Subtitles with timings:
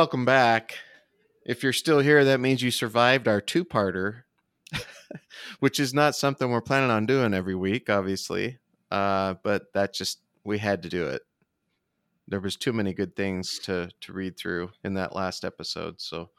[0.00, 0.78] welcome back.
[1.44, 4.22] If you're still here, that means you survived our two parter,
[5.60, 8.56] which is not something we're planning on doing every week, obviously.
[8.90, 11.20] Uh, but that just, we had to do it.
[12.28, 16.00] There was too many good things to, to read through in that last episode.
[16.00, 16.30] So,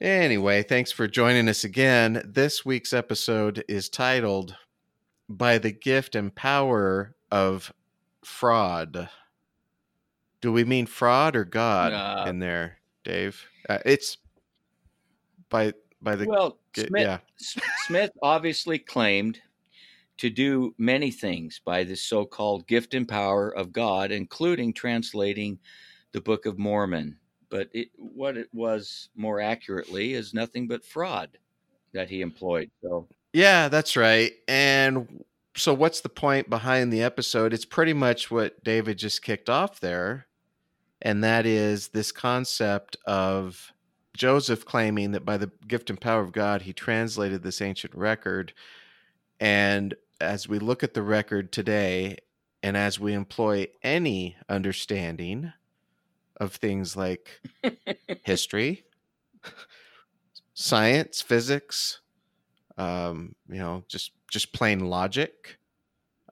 [0.00, 2.22] anyway, thanks for joining us again.
[2.24, 4.54] This week's episode is titled
[5.28, 7.72] By the Gift and Power of
[8.24, 9.08] Fraud.
[10.44, 13.46] Do we mean fraud or God Uh, in there, Dave?
[13.66, 14.18] Uh, it's
[15.48, 15.72] by
[16.02, 17.20] by the well, Smith, yeah.
[17.86, 19.40] Smith obviously claimed
[20.18, 25.58] to do many things by the so called gift and power of God, including translating
[26.12, 27.18] the Book of Mormon.
[27.48, 31.38] But it, what it was more accurately is nothing but fraud
[31.94, 32.70] that he employed.
[32.82, 34.32] So, Yeah, that's right.
[34.46, 35.24] And
[35.56, 37.54] so what's the point behind the episode?
[37.54, 40.26] It's pretty much what David just kicked off there.
[41.04, 43.72] And that is this concept of
[44.16, 48.54] Joseph claiming that by the gift and power of God, he translated this ancient record.
[49.38, 52.18] And as we look at the record today,
[52.62, 55.52] and as we employ any understanding
[56.38, 57.28] of things like
[58.22, 58.84] history,
[60.54, 62.00] science, physics,
[62.78, 65.58] um, you know, just just plain logic,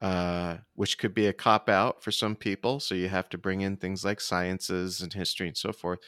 [0.02, 2.80] uh, which could be a cop out for some people.
[2.80, 6.00] So you have to bring in things like sciences and history and so forth.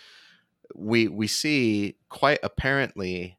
[0.75, 3.39] We we see quite apparently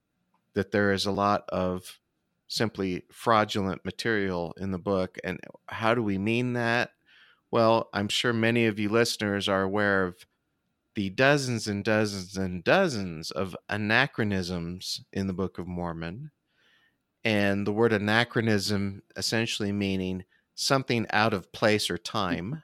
[0.54, 2.00] that there is a lot of
[2.48, 5.18] simply fraudulent material in the book.
[5.26, 6.92] And how do we mean that?
[7.52, 10.26] Well, I'm sure many of you listeners are aware of
[10.94, 16.32] the dozens and dozens and dozens of anachronisms in the Book of Mormon.
[17.26, 20.24] And the word anachronism essentially meaning
[20.56, 22.64] something out of place or time.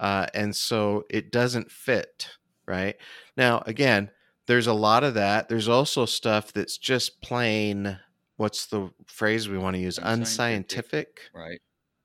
[0.00, 2.28] Uh, and so it doesn't fit,
[2.66, 2.96] right?
[3.36, 4.10] Now, again,
[4.46, 5.48] there's a lot of that.
[5.48, 7.98] There's also stuff that's just plain,
[8.36, 9.98] what's the phrase we want to use?
[9.98, 11.20] Unscientific.
[11.34, 11.60] Unscientific right.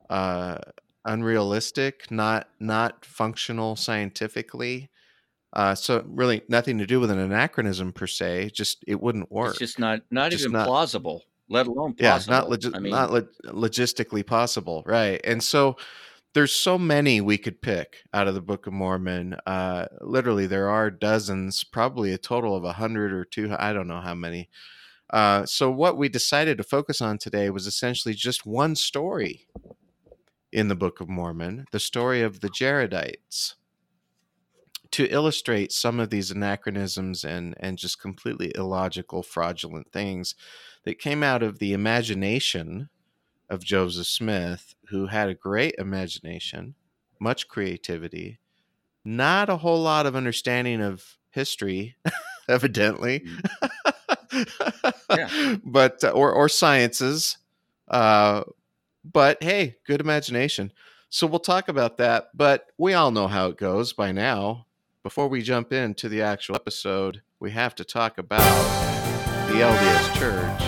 [0.10, 0.58] uh,
[1.06, 4.90] unrealistic, not not functional scientifically.
[5.54, 8.50] Uh, so really nothing to do with an anachronism per se.
[8.54, 9.52] Just it wouldn't work.
[9.52, 12.34] It's just not, not Just even not- plausible, let alone yeah, possible.
[12.34, 15.22] not legi- I mean, not lo- logistically possible, right?
[15.24, 15.78] And so
[16.34, 19.36] there's so many we could pick out of the Book of Mormon.
[19.46, 23.56] Uh, literally, there are dozens, probably a total of a hundred or two.
[23.58, 24.50] I don't know how many.
[25.12, 29.48] Uh, so what we decided to focus on today was essentially just one story
[30.52, 33.54] in the Book of Mormon, the story of the Jaredites,
[34.92, 40.34] to illustrate some of these anachronisms and and just completely illogical, fraudulent things
[40.84, 42.90] that came out of the imagination
[43.50, 46.76] of Joseph Smith, who had a great imagination,
[47.20, 48.40] much creativity,
[49.06, 51.96] not a whole lot of understanding of history,
[52.50, 53.26] evidently,
[55.10, 55.58] Yeah.
[55.64, 57.38] but uh, or or sciences,
[57.88, 58.44] uh,
[59.04, 60.72] but hey, good imagination.
[61.10, 64.66] So we'll talk about that, but we all know how it goes by now.
[65.04, 69.03] Before we jump into the actual episode, we have to talk about
[69.54, 70.64] the LDS Church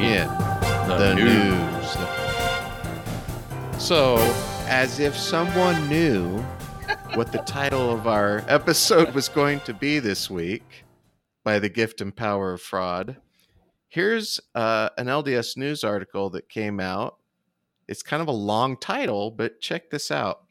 [0.00, 0.28] in
[0.86, 1.96] the, news.
[3.82, 4.16] So,
[4.68, 6.38] as if someone knew
[7.14, 10.84] what the title of our episode was going to be this week
[11.42, 13.16] by the gift and power of fraud,
[13.88, 17.16] here's uh, an LDS news article that came out.
[17.88, 20.44] It's kind of a long title, but check this out.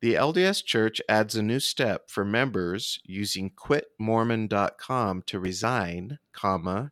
[0.00, 6.90] The LDS Church adds a new step for members using quitmormon.com to resign, comma,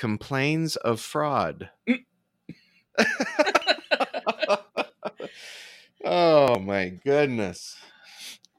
[0.00, 1.68] complains of fraud.
[6.04, 7.76] oh my goodness.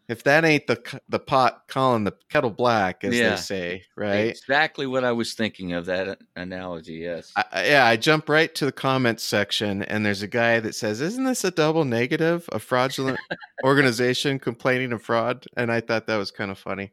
[0.08, 3.32] If that ain't the the pot calling the kettle black as Yeah.
[3.32, 4.30] they say, right?
[4.30, 6.96] Exactly what I was thinking of that analogy.
[6.96, 7.32] Yes.
[7.36, 11.00] I, yeah, I jump right to the comments section, and there's a guy that says,
[11.02, 12.48] "Isn't this a double negative?
[12.52, 13.20] A fraudulent
[13.64, 16.92] organization complaining of fraud?" And I thought that was kind of funny.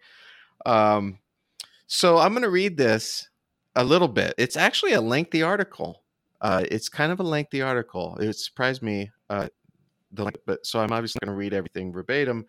[0.65, 1.19] Um,
[1.89, 3.28] so I'm going to read this
[3.79, 4.35] a little bit.
[4.37, 6.03] It's actually a lengthy article.
[6.41, 8.17] Uh, it's kind of a lengthy article.
[8.21, 9.11] It surprised me.
[9.31, 9.49] Uh,
[10.13, 12.45] the but so I'm obviously going to read everything verbatim,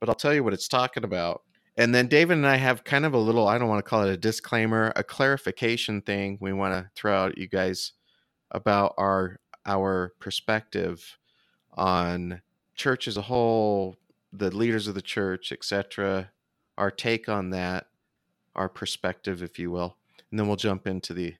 [0.00, 1.42] but I'll tell you what it's talking about.
[1.76, 4.02] And then David and I have kind of a little, I don't want to call
[4.02, 7.92] it a disclaimer, a clarification thing we want to throw out at you guys
[8.50, 11.18] about our our perspective
[11.74, 12.42] on
[12.74, 13.96] church as a whole,
[14.32, 16.30] the leaders of the church, etc.,
[16.76, 17.86] our take on that,
[18.56, 19.96] our perspective, if you will.
[20.34, 21.36] And then we'll jump into the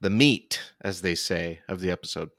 [0.00, 2.30] the meat, as they say, of the episode.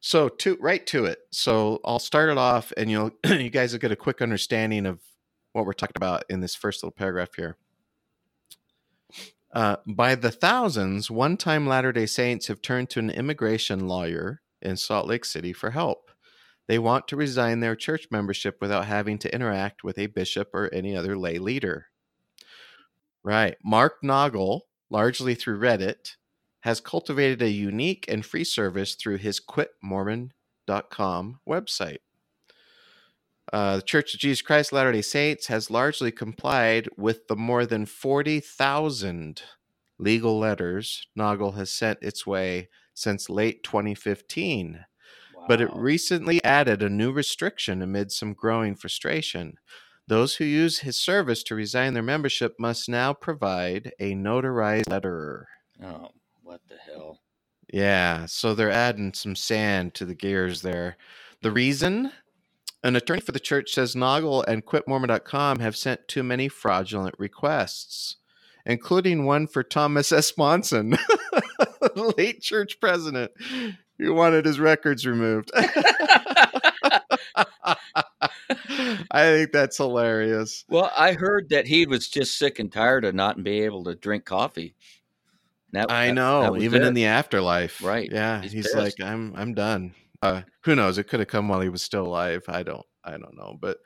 [0.00, 1.18] So to right to it.
[1.32, 5.00] So I'll start it off, and you'll you guys will get a quick understanding of
[5.54, 7.56] what we're talking about in this first little paragraph here.
[9.52, 14.40] Uh, by the thousands, one time Latter day Saints have turned to an immigration lawyer
[14.60, 16.12] in Salt Lake City for help.
[16.68, 20.72] They want to resign their church membership without having to interact with a bishop or
[20.72, 21.86] any other lay leader.
[23.24, 23.56] Right.
[23.64, 24.60] Mark Naugle,
[24.92, 26.16] largely through Reddit,
[26.60, 31.98] has cultivated a unique and free service through his quitmormon.com website.
[33.52, 37.66] Uh, the Church of Jesus Christ Latter day Saints has largely complied with the more
[37.66, 39.42] than 40,000
[39.98, 44.84] legal letters Naugle has sent its way since late 2015.
[45.34, 45.44] Wow.
[45.48, 49.56] But it recently added a new restriction amid some growing frustration.
[50.08, 55.48] Those who use his service to resign their membership must now provide a notarized letter.
[55.82, 56.08] Oh,
[56.42, 57.20] what the hell?
[57.72, 60.96] Yeah, so they're adding some sand to the gears there.
[61.40, 62.12] The reason
[62.84, 68.16] an attorney for the church says Naugle and QuitMormon.com have sent too many fraudulent requests,
[68.66, 70.36] including one for Thomas S.
[70.36, 70.98] Monson,
[72.18, 73.30] late church president,
[73.98, 75.52] who wanted his records removed.
[79.10, 80.64] I think that's hilarious.
[80.68, 83.94] Well, I heard that he was just sick and tired of not being able to
[83.94, 84.74] drink coffee.
[85.72, 86.88] That, I know, that even it.
[86.88, 87.82] in the afterlife.
[87.82, 88.10] Right.
[88.12, 88.42] Yeah.
[88.42, 89.94] He's, he's like, I'm I'm done.
[90.20, 90.98] Uh, who knows?
[90.98, 92.44] It could have come while he was still alive.
[92.48, 92.86] I don't.
[93.04, 93.56] I don't know.
[93.60, 93.78] But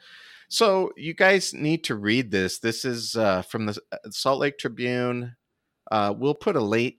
[0.48, 2.58] so you guys need to read this.
[2.58, 5.36] This is uh, from the uh, Salt Lake Tribune.
[5.90, 6.96] Uh, we'll put a link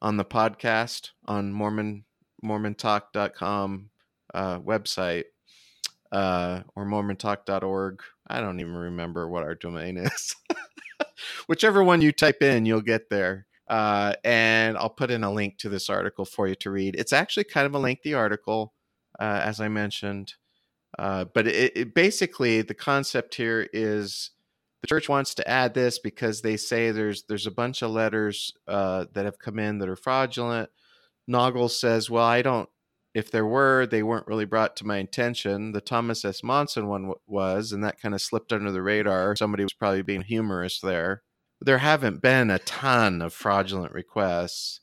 [0.00, 2.04] on the podcast on Mormon
[2.44, 3.90] MormonTalk.com
[4.34, 5.24] uh, website
[6.12, 8.02] uh, or MormonTalk.org.
[8.28, 10.36] I don't even remember what our domain is.
[11.46, 13.46] Whichever one you type in, you'll get there.
[13.68, 16.94] Uh, and I'll put in a link to this article for you to read.
[16.96, 18.74] It's actually kind of a lengthy article,
[19.18, 20.34] uh, as I mentioned,
[20.98, 24.30] uh, but it, it, basically the concept here is
[24.82, 28.52] the church wants to add this because they say there's there's a bunch of letters
[28.68, 30.68] uh, that have come in that are fraudulent.
[31.30, 32.68] Naugle says, "Well, I don't.
[33.14, 35.72] If there were, they weren't really brought to my attention.
[35.72, 36.42] The Thomas S.
[36.42, 39.36] Monson one w- was, and that kind of slipped under the radar.
[39.36, 41.22] Somebody was probably being humorous there."
[41.64, 44.80] there haven't been a ton of fraudulent requests.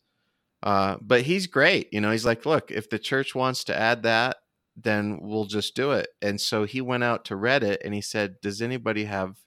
[0.61, 1.87] Uh, but he's great.
[1.91, 4.37] You know, he's like, look, if the church wants to add that,
[4.75, 6.09] then we'll just do it.
[6.21, 9.37] And so he went out to Reddit and he said, does anybody have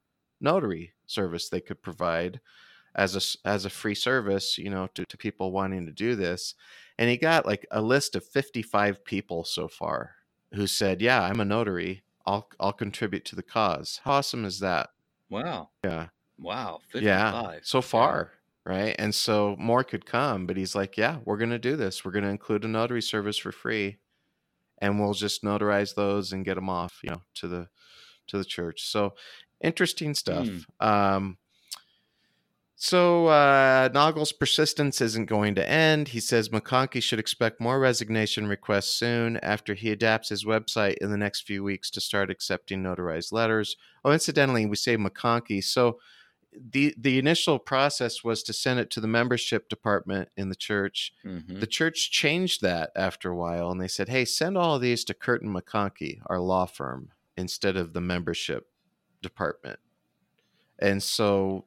[0.41, 2.41] notary service they could provide
[2.95, 6.55] as a as a free service, you know, to, to people wanting to do this?
[7.03, 10.15] And he got like a list of 55 people so far
[10.55, 12.05] who said, yeah, I'm a notary.
[12.25, 14.01] I'll I'll contribute to the cause.
[14.05, 14.91] How awesome is that?
[15.29, 15.71] Wow.
[15.85, 16.11] Yeah.
[16.39, 17.05] Wow, 55.
[17.05, 18.31] Yeah, so far,
[18.65, 18.73] yeah.
[18.73, 18.97] right?
[19.01, 22.05] And so more could come, but he's like, yeah, we're going to do this.
[22.05, 23.97] We're going to include a notary service for free
[24.81, 27.69] and we'll just notarize those and get them off, you know, to the
[28.29, 28.89] to the church.
[28.89, 29.15] So
[29.61, 30.47] interesting stuff.
[30.47, 30.87] Mm.
[30.87, 31.39] Um
[32.83, 36.09] so uh, Naugle's persistence isn't going to end.
[36.09, 41.13] He says McConkie should expect more resignation requests soon after he adapts his website in
[41.13, 43.77] the next few weeks to start accepting notarized letters.
[44.05, 45.63] Oh, incidentally, we say McConkie.
[45.63, 46.01] So
[46.73, 51.15] the the initial process was to send it to the membership department in the church.
[51.25, 51.61] Mm-hmm.
[51.61, 55.05] The church changed that after a while, and they said, "Hey, send all of these
[55.05, 58.67] to Kirton McConkie, our law firm, instead of the membership
[59.23, 59.79] department."
[60.81, 61.67] And so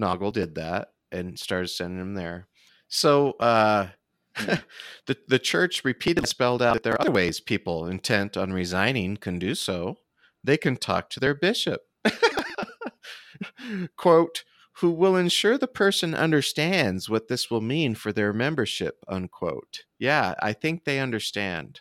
[0.00, 2.48] Naugle did that and started sending them there.
[2.88, 3.88] So uh,
[4.36, 9.16] the the church repeatedly spelled out that there are other ways people intent on resigning
[9.16, 9.98] can do so.
[10.44, 11.82] They can talk to their bishop.
[13.96, 14.44] quote,
[14.80, 19.84] who will ensure the person understands what this will mean for their membership, unquote.
[19.98, 21.80] Yeah, I think they understand.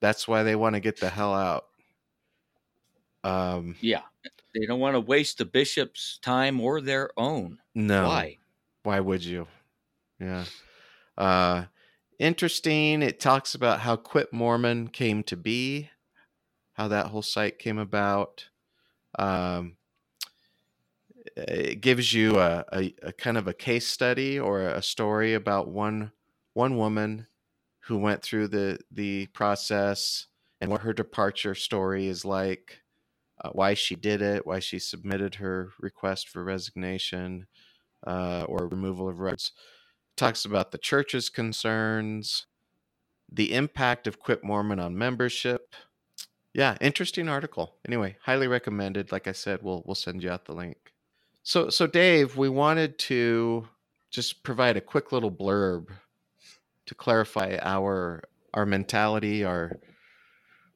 [0.00, 1.64] That's why they want to get the hell out.
[3.24, 4.02] Um, yeah,
[4.54, 7.58] they don't want to waste the bishop's time or their own.
[7.74, 8.06] No.
[8.06, 8.38] Why?
[8.82, 9.46] Why would you?
[10.20, 10.44] Yeah.
[11.16, 11.64] Uh,
[12.18, 13.02] interesting.
[13.02, 15.90] It talks about how Quit Mormon came to be,
[16.74, 18.48] how that whole site came about.
[19.18, 19.76] Um,
[21.36, 25.68] it gives you a, a, a, kind of a case study or a story about
[25.68, 26.12] one
[26.54, 27.26] one woman
[27.80, 30.26] who went through the the process
[30.60, 32.80] and what her departure story is like,
[33.46, 37.46] uh, why she did it, why she submitted her request for resignation
[38.06, 39.52] uh, or removal of records.
[40.16, 42.46] Talks about the church's concerns,
[43.30, 45.74] the impact of Quit Mormon on membership.
[46.54, 47.74] Yeah, interesting article.
[47.86, 49.12] Anyway, highly recommended.
[49.12, 50.92] Like I said, we'll we'll send you out the link.
[51.42, 53.68] So, so Dave, we wanted to
[54.10, 55.88] just provide a quick little blurb
[56.86, 58.24] to clarify our
[58.54, 59.78] our mentality, our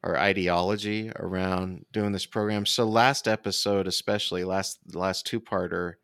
[0.02, 2.64] our ideology around doing this program.
[2.64, 5.94] So last episode, especially last last two parter,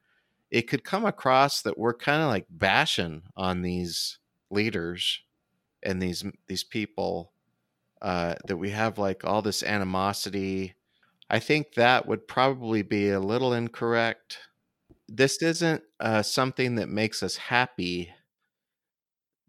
[0.51, 4.19] it could come across that we're kind of like bashing on these
[4.51, 5.21] leaders
[5.83, 7.33] and these these people
[8.03, 10.75] uh, that we have like all this animosity.
[11.31, 14.39] I think that would probably be a little incorrect.
[15.09, 18.13] This isn't uh, something that makes us happy.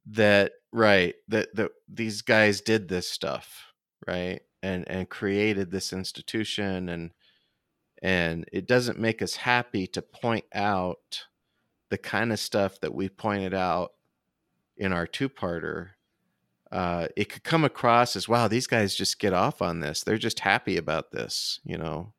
[0.10, 3.67] That right that that these guys did this stuff
[4.08, 7.12] right and and created this institution and
[8.02, 11.26] and it doesn't make us happy to point out
[11.90, 13.94] the kind of stuff that we pointed out
[14.76, 15.90] in our two-parter.
[16.72, 20.04] Uh, it could come across as wow these guys just get off on this.
[20.04, 22.14] They're just happy about this you know?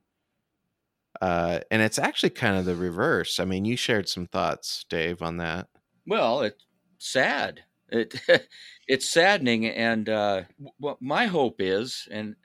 [1.21, 3.39] Uh, and it's actually kind of the reverse.
[3.41, 5.69] I mean you shared some thoughts dave on that.
[6.07, 6.65] Well it's
[6.99, 8.15] sad it
[8.89, 10.43] it's saddening and uh,
[10.79, 12.37] what my hope is and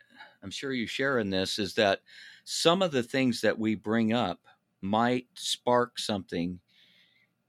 [0.44, 2.02] i'm sure you share in this is that
[2.44, 4.40] some of the things that we bring up
[4.82, 6.60] might spark something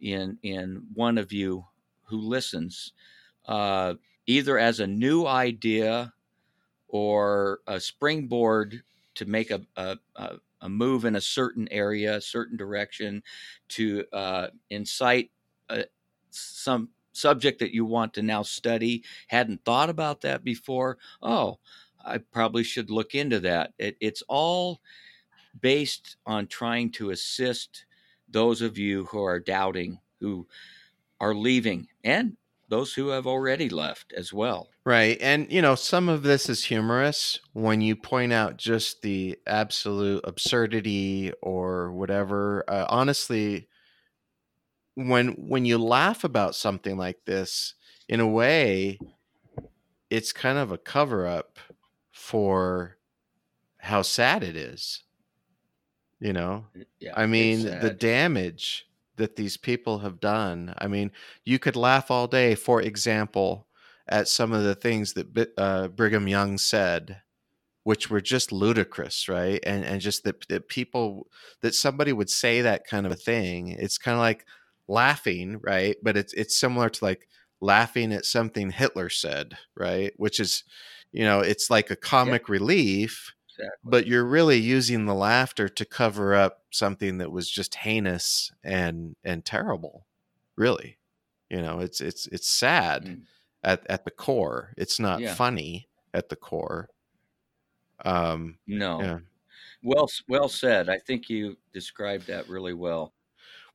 [0.00, 1.64] in in one of you
[2.04, 2.92] who listens
[3.46, 3.94] uh,
[4.26, 6.12] either as a new idea
[6.88, 8.82] or a springboard
[9.14, 9.96] to make a, a,
[10.60, 13.22] a move in a certain area, a certain direction,
[13.68, 15.30] to uh, incite
[15.68, 15.82] uh,
[16.30, 19.02] some subject that you want to now study.
[19.28, 20.98] Hadn't thought about that before.
[21.22, 21.58] Oh,
[22.04, 23.72] I probably should look into that.
[23.78, 24.80] It, it's all
[25.60, 27.86] based on trying to assist
[28.28, 30.46] those of you who are doubting, who
[31.20, 32.36] are leaving, and
[32.68, 34.68] those who have already left as well.
[34.84, 35.16] Right.
[35.20, 40.22] And, you know, some of this is humorous when you point out just the absolute
[40.24, 42.64] absurdity or whatever.
[42.68, 43.68] Uh, honestly,
[44.94, 47.74] when when you laugh about something like this,
[48.08, 48.98] in a way,
[50.10, 51.58] it's kind of a cover up
[52.12, 52.96] for
[53.78, 55.02] how sad it is.
[56.20, 56.66] You know?
[57.00, 57.12] Yeah.
[57.16, 58.86] I mean, the damage
[59.16, 60.74] that these people have done.
[60.78, 61.12] I mean,
[61.44, 63.66] you could laugh all day, for example,
[64.08, 67.22] at some of the things that uh, Brigham Young said,
[67.84, 69.60] which were just ludicrous, right?
[69.64, 71.28] And and just that, that people
[71.60, 73.68] that somebody would say that kind of a thing.
[73.68, 74.46] It's kind of like
[74.88, 75.96] laughing, right?
[76.02, 77.28] But it's it's similar to like
[77.60, 80.12] laughing at something Hitler said, right?
[80.16, 80.64] Which is,
[81.12, 83.78] you know, it's like a comic relief Exactly.
[83.84, 89.16] but you're really using the laughter to cover up something that was just heinous and
[89.24, 90.06] and terrible
[90.56, 90.98] really
[91.50, 93.26] you know it's it's it's sad Mm.
[93.62, 95.28] at at the core it's not Yeah.
[95.28, 96.88] funny at the core
[98.04, 98.98] um No.
[98.98, 99.18] yeah
[99.82, 100.88] Well, well said.
[100.90, 103.14] I think you described that really well.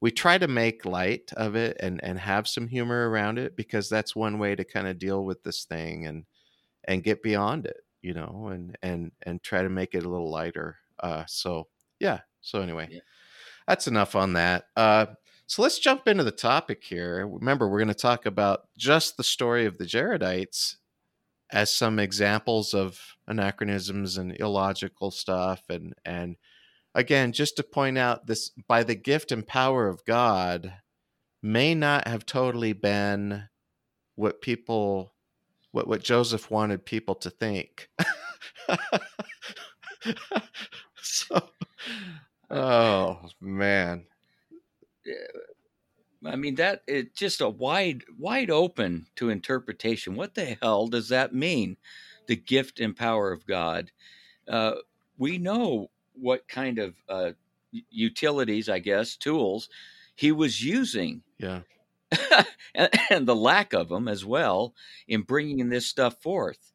[0.01, 3.89] We try to make light of it and and have some humor around it because
[3.89, 6.25] that's one way to kind of deal with this thing and
[6.85, 10.31] and get beyond it you know and and and try to make it a little
[10.31, 11.67] lighter uh so
[11.99, 12.99] yeah so anyway Yeah.
[13.67, 15.07] that's enough on that uh
[15.47, 19.23] so let's jump into the topic here remember we're going to talk about just the
[19.23, 20.75] story of the jaredites
[21.51, 26.35] as some examples of anachronisms and illogical stuff and and
[26.99, 30.73] again just to point out this by the gift and power of god
[31.41, 33.43] may not have totally been
[34.15, 35.13] what people
[35.71, 37.89] what what joseph wanted people to think
[41.01, 41.41] so
[42.51, 44.05] oh man
[46.25, 50.15] I mean that it's just a wide wide open to interpretation.
[50.15, 51.77] What the hell does that mean?
[52.27, 53.91] The gift and power of God.
[54.47, 54.75] Uh,
[55.17, 55.89] we know
[56.19, 57.31] what kind of uh,
[57.71, 59.69] utilities, I guess, tools
[60.15, 61.61] he was using, yeah
[62.75, 64.73] and, and the lack of them as well
[65.07, 66.73] in bringing this stuff forth.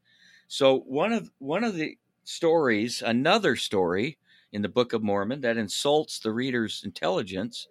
[0.48, 4.18] So one of one of the stories, another story
[4.52, 7.66] in the Book of Mormon that insults the reader's intelligence,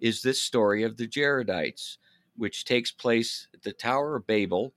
[0.00, 1.98] is this story of the Jaredites,
[2.36, 4.72] which takes place at the Tower of Babel.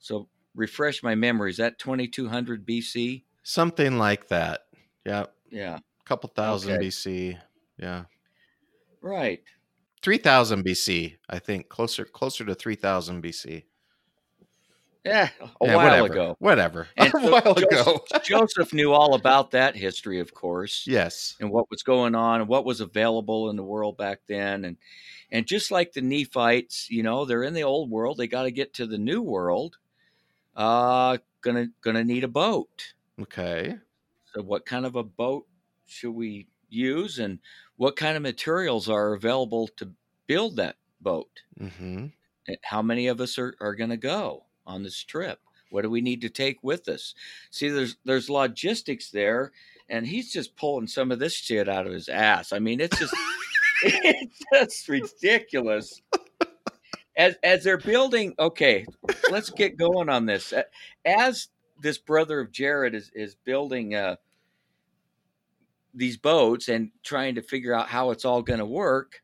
[0.00, 1.50] So refresh my memory.
[1.50, 3.22] Is that 2200 BC?
[3.44, 4.62] something like that
[5.06, 5.78] yeah Yeah.
[6.04, 6.86] Couple thousand Okay.
[6.86, 7.38] bc
[7.78, 8.04] yeah
[9.00, 9.44] Right.
[10.02, 13.64] 3000 bc i think closer closer to 3000 bc
[15.04, 15.28] Yeah.
[15.60, 16.38] A Yeah, while whatever, ago.
[16.38, 20.86] whatever And a so while Joseph, ago Joseph knew all about that history, of course.
[20.86, 24.64] yes and what was going on and what was available in the world back then
[24.64, 24.76] and
[25.32, 28.50] and just like the nephites you know they're in the old world they got to
[28.50, 29.78] get to the new world
[30.56, 33.76] uh gonna gonna need a boat okay
[34.32, 35.46] so what kind of a boat
[35.86, 37.38] should we use and
[37.76, 39.90] what kind of materials are available to
[40.26, 42.06] build that boat mm-hmm
[42.62, 46.20] how many of us are, are gonna go on this trip What do we need
[46.22, 47.14] to take with us?
[47.50, 49.52] See, there's there's logistics there,
[49.88, 52.52] and he's just pulling some of this shit out of his ass.
[52.52, 53.14] I mean, it's just
[53.82, 56.00] it's just ridiculous.
[57.16, 58.84] As as they're building, okay,
[59.30, 60.52] let's get going on this.
[61.04, 61.48] As
[61.80, 64.16] this brother of Jared is is building uh,
[65.94, 69.22] these boats and trying to figure out how it's all going to work.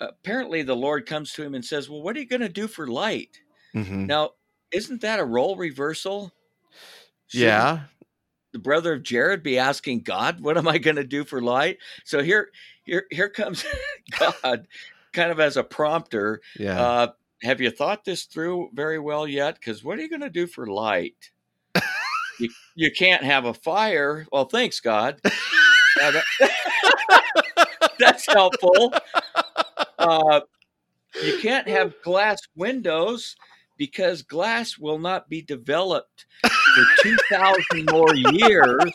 [0.00, 2.66] Apparently, the Lord comes to him and says, "Well, what are you going to do
[2.68, 3.40] for light?"
[3.74, 4.06] Mhm.
[4.06, 4.32] Now,
[4.72, 6.32] isn't that a role reversal?
[7.28, 7.80] Shouldn't Yeah.
[8.52, 11.78] the brother of Jared be asking God, "What am I going to do for light?"
[12.04, 12.50] So here,
[12.84, 13.64] here, here comes
[14.42, 14.66] God,
[15.12, 16.40] kind of as a prompter.
[16.58, 16.80] Yeah.
[16.80, 19.54] Uh, have you thought this through very well yet?
[19.56, 21.30] Because what are you going to do for light?
[22.40, 24.26] you, you can't have a fire.
[24.30, 25.20] Well, thanks, God.
[26.02, 26.50] Uh, that-
[27.98, 28.92] that's helpful.
[29.98, 30.40] Uh,
[31.22, 33.36] you can't have glass windows
[33.76, 38.92] because glass will not be developed for 2000 more years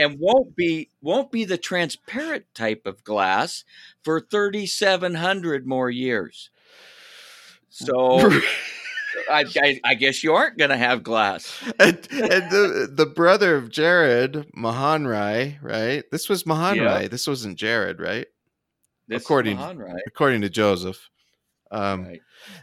[0.00, 3.64] and won't be won't be the transparent type of glass
[4.04, 6.50] for 3700 more years
[7.68, 8.30] so
[9.30, 13.56] I, I, I guess you aren't going to have glass and, and the the brother
[13.56, 16.04] of Jared, Mahonri, right?
[16.10, 17.08] This was Mahonri.
[17.10, 18.26] This wasn't Jared, right?
[19.08, 19.58] this According-
[20.06, 21.08] According to Joseph.
[21.70, 22.20] Um, right.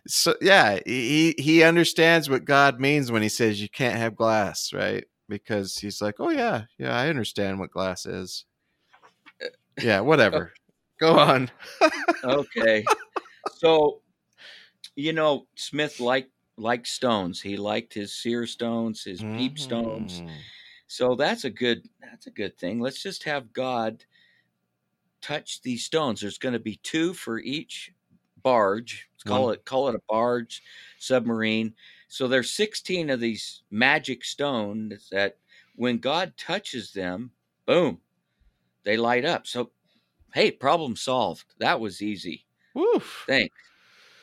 [0.07, 4.71] so yeah, he he understands what God means when he says you can't have glass,
[4.73, 5.03] right?
[5.27, 8.45] Because he's like, oh yeah, yeah, I understand what glass is.
[9.81, 10.51] Yeah, whatever.
[10.99, 11.49] Go on.
[12.23, 12.83] okay
[13.53, 14.01] so
[14.95, 16.31] you know smith liked
[16.61, 20.31] liked stones he liked his seer stones his peep stones Mhm.
[20.87, 22.81] So that's a good that's a good thing.
[22.81, 24.03] Let's just have God
[25.21, 26.19] touch these stones.
[26.21, 27.93] There's going to be two for each
[28.43, 29.07] barge.
[29.13, 30.61] Let's call One- it call it a barge
[30.99, 31.75] submarine.
[32.09, 35.37] So there's 16 of these magic stones that
[35.75, 37.31] when God touches them,
[37.65, 38.01] boom,
[38.83, 39.47] they light up.
[39.47, 39.71] So
[40.33, 41.53] hey, problem solved.
[41.59, 42.45] That was easy.
[42.73, 43.23] Woof.
[43.27, 43.55] Thanks.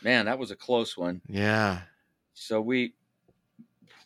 [0.03, 1.23] Man, that was a close one.
[1.29, 1.83] Yeah.
[2.39, 2.95] So we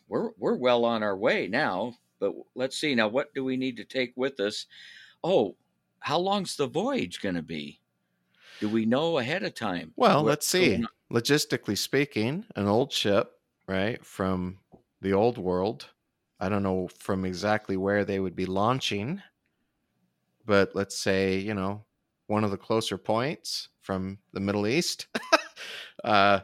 [0.09, 3.77] we're we're well on our way now, but let's see now what do we need
[3.77, 4.67] to take with us?
[5.23, 5.57] Oh,
[6.01, 7.81] how long's the voyage going to be?
[8.61, 9.93] Do we know ahead of time?
[9.97, 10.85] Well, let's see.
[11.13, 13.33] Logistically speaking, an old ship,
[13.67, 14.59] right, from
[15.01, 15.87] the old world.
[16.41, 19.23] I don't know from exactly where they would be launching,
[20.45, 21.85] but let's say, you know,
[22.27, 25.07] one of the closer points from the Middle East.
[26.05, 26.41] uh,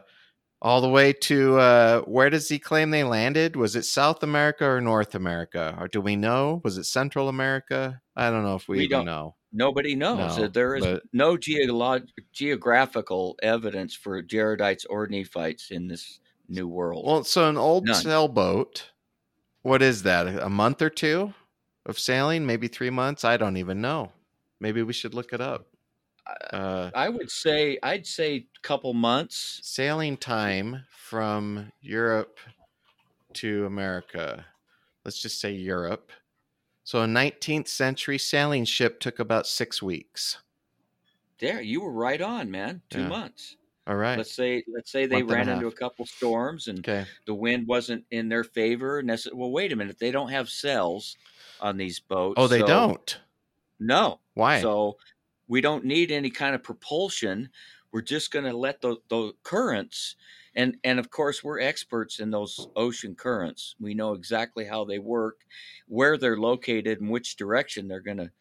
[0.61, 3.55] all the way to uh, where does he claim they landed?
[3.55, 5.75] Was it South America or North America?
[5.79, 6.61] Or do we know?
[6.63, 8.01] Was it Central America?
[8.15, 9.35] I don't know if we, We don't- know.
[9.51, 10.37] Nobody knows.
[10.37, 16.19] No, Uh, there is but- no geolog- geographical evidence for Jaredites or Nephites in this
[16.47, 17.03] new world.
[17.07, 17.95] Well, so an old None.
[17.95, 18.91] sailboat,
[19.63, 20.27] what is that?
[20.27, 21.33] A month or two
[21.85, 22.45] of sailing?
[22.45, 23.23] Maybe three months?
[23.25, 24.11] I don't even know.
[24.59, 25.67] Maybe we should look it up.
[26.53, 29.59] Uh, I would say I'd say a couple months.
[29.63, 32.39] sailing time from Europe
[33.33, 34.45] to America.
[35.05, 36.11] Let's just say Europe.
[36.83, 40.39] So a 19th century sailing ship took about six weeks.
[41.39, 42.81] There, you were right on, man.
[42.89, 43.07] Two Yeah.
[43.07, 43.55] months.
[43.87, 44.17] All right.
[44.17, 47.05] Let's say let's say they Month and a ran into a couple storms and Okay.
[47.25, 49.01] the wind wasn't in their favor.
[49.01, 49.97] Necess- well, wait a minute.
[49.99, 51.17] They don't have sails
[51.61, 52.35] on these boats.
[52.37, 53.19] Oh, they so- don't.
[53.79, 54.19] No.
[54.33, 54.61] Why?
[54.61, 54.97] So
[55.49, 57.49] we don't need any kind of propulsion.
[57.91, 60.15] We're just going to let the, the currents,
[60.55, 63.75] and and of course we're experts in those ocean currents.
[63.81, 65.41] We know exactly how they work,
[65.87, 68.31] where they're located, and which direction they're going to,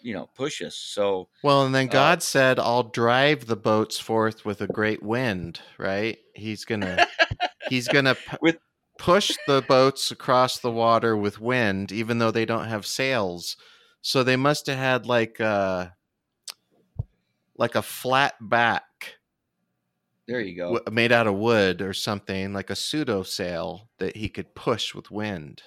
[0.00, 0.76] you know, push us.
[0.76, 5.02] So Well, and then Uh, God said, "I'll drive the boats forth with a great
[5.02, 6.18] wind." Right?
[6.36, 7.04] He's gonna,
[7.68, 8.58] he's gonna p- With-
[8.96, 13.56] push the boats across the water with wind, even though they don't have sails.
[14.02, 15.94] So they must have had like a,
[17.58, 18.84] like a flat back
[20.28, 20.74] there you go.
[20.74, 24.94] w- made out of wood or something, like a pseudo sail that he could push
[24.94, 25.62] with wind.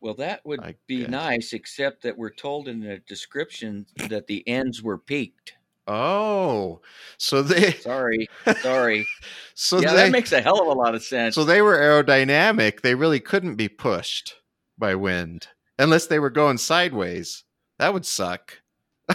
[0.00, 1.10] Well, that would I be guess.
[1.10, 5.54] nice, except that we're told in the description that the ends were peaked.
[5.86, 6.80] Oh,
[7.18, 8.28] so they, Sorry,
[8.60, 9.06] sorry.
[9.54, 11.34] so yeah, they, that makes a hell of a lot of sense.
[11.34, 12.80] So they were aerodynamic.
[12.80, 14.36] They really couldn't be pushed
[14.78, 17.44] by wind unless they were going sideways.
[17.78, 18.62] That would suck.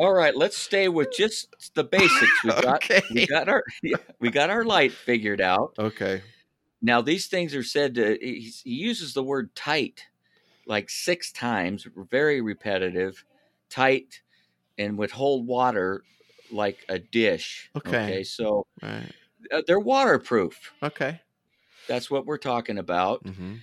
[0.00, 2.42] All right, let's stay with just the basics.
[2.42, 3.02] We got okay.
[3.10, 3.62] we got our
[4.18, 5.74] we got our light figured out.
[5.78, 6.22] Okay.
[6.80, 8.16] Now these things are said to.
[8.18, 10.06] He, he uses the word tight
[10.66, 13.24] like six times, very repetitive.
[13.68, 14.22] Tight
[14.78, 16.02] and would hold water
[16.50, 17.70] like a dish.
[17.76, 17.90] Okay.
[17.90, 19.12] Okay, so Right.
[19.52, 20.72] uh, they're waterproof.
[20.82, 21.20] Okay.
[21.86, 23.22] That's what we're talking about.
[23.26, 23.56] hmm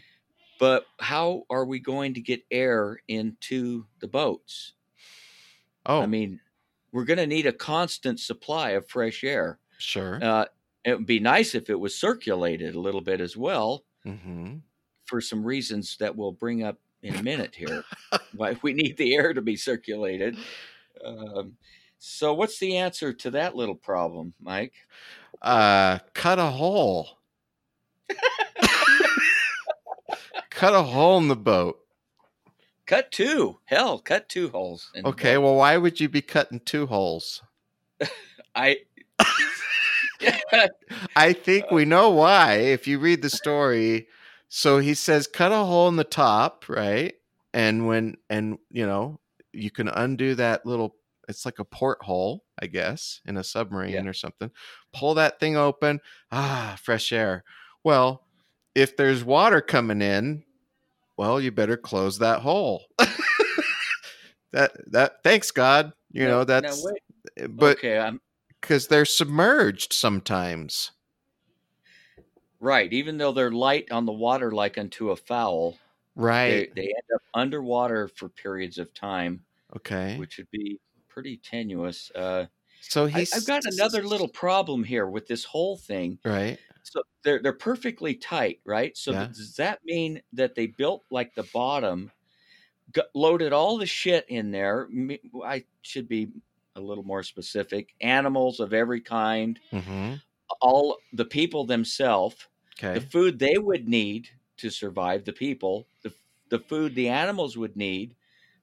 [0.59, 4.73] But how are we going to get air into the boats?
[5.87, 6.39] Oh, I mean,
[6.91, 9.59] we're going to need a constant supply of fresh air.
[9.77, 10.19] sure.
[10.21, 10.45] Uh,
[10.83, 14.57] it would be nice if it was circulated a little bit as well hmm
[15.05, 17.83] for some reasons that we'll bring up in a minute here.
[18.35, 20.37] Why we need the air to be circulated.
[21.03, 21.53] Um,
[21.97, 24.73] so, what's the answer to that little problem, Mike?
[25.41, 27.07] Uh, cut a hole.
[30.49, 31.79] cut a hole in the boat.
[32.87, 33.59] Cut two.
[33.65, 34.89] Hell, cut two holes.
[35.03, 37.43] Okay, well, why would you be cutting two holes?
[38.55, 38.77] I.
[41.15, 42.53] I think we know why.
[42.53, 44.07] If you read the story,
[44.47, 47.13] so he says, cut a hole in the top, right?
[47.53, 49.19] And when, and you know,
[49.51, 50.95] you can undo that little,
[51.27, 54.49] it's like a porthole, I guess, in a submarine or something.
[54.93, 55.99] Pull that thing open.
[56.31, 57.43] Ah, fresh air.
[57.83, 58.23] Well,
[58.75, 60.43] if there's water coming in,
[61.17, 62.85] well, you better close that hole.
[64.51, 65.93] that, that, thanks, God.
[66.11, 67.01] You Now- know, that's, wait.
[67.57, 68.21] but okay, I'm
[68.61, 70.91] because they're submerged sometimes.
[72.59, 72.91] right.
[72.91, 75.77] Even though they're light on the water, like unto a fowl,
[76.15, 76.73] Right.
[76.75, 79.41] they, they end up underwater for periods of time,
[79.75, 80.17] okay.
[80.17, 82.11] which would be pretty tenuous.
[82.15, 82.45] Uh,
[82.81, 86.17] So I, he's I've got another little problem here with this whole thing.
[86.25, 86.57] right.
[86.93, 88.95] So they're they're perfectly tight, right?
[88.97, 89.29] So Yeah.
[89.33, 92.11] does that mean that they built like the bottom,
[92.91, 94.89] got, loaded all the shit in there?
[95.45, 96.29] I should be
[96.75, 97.95] a little more specific.
[98.01, 100.17] Animals of every kind, Mm-hmm.
[100.61, 102.93] all the people themselves, Okay.
[102.93, 106.13] the food they would need to survive, the people, the
[106.49, 108.15] the food the animals would need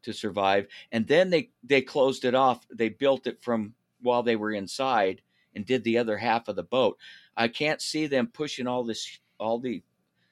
[0.03, 2.67] to survive, and then they they closed it off.
[2.71, 5.23] They built it from while they were inside
[5.55, 6.99] and did the other half of the boat.
[7.37, 9.83] I can't see them pushing all this all the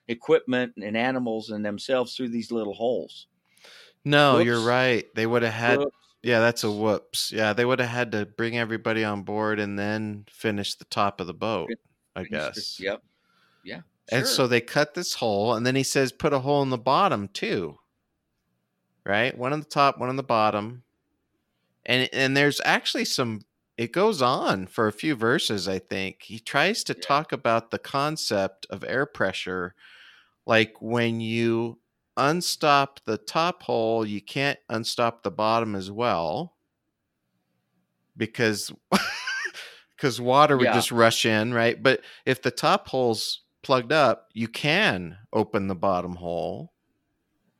[0.08, 3.26] equipment and animals and themselves through these little holes.
[4.04, 5.06] no, you're right.
[5.14, 5.78] They would have had.
[5.78, 5.96] Whoops.
[6.22, 7.32] Yeah, that's a whoops.
[7.32, 11.20] Yeah, they would have had to bring everybody on board and then finish the top
[11.20, 11.70] of the boat.
[12.14, 12.78] I guess.
[12.78, 13.02] Yep.
[13.64, 13.80] Yeah.
[14.10, 14.34] And sure.
[14.34, 17.28] so they cut this hole, and then he says, put a hole in the bottom
[17.28, 17.78] too.
[19.04, 20.84] Right, one on the top, one on the bottom,
[21.84, 23.40] and and there's actually some.
[23.82, 25.66] It goes on for a few verses.
[25.68, 27.00] I think he tries to Yeah.
[27.00, 29.74] talk about the concept of air pressure,
[30.46, 31.80] like when you
[32.16, 36.56] unstop the top hole, you can't unstop the bottom as well,
[38.16, 38.72] because
[39.96, 40.72] because water would Yeah.
[40.72, 41.82] just rush in, right?
[41.82, 46.72] But if the top hole's plugged up, you can open the bottom hole,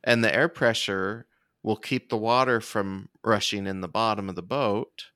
[0.03, 1.27] and the air pressure
[1.63, 5.07] will keep the water from rushing in the bottom of the boat.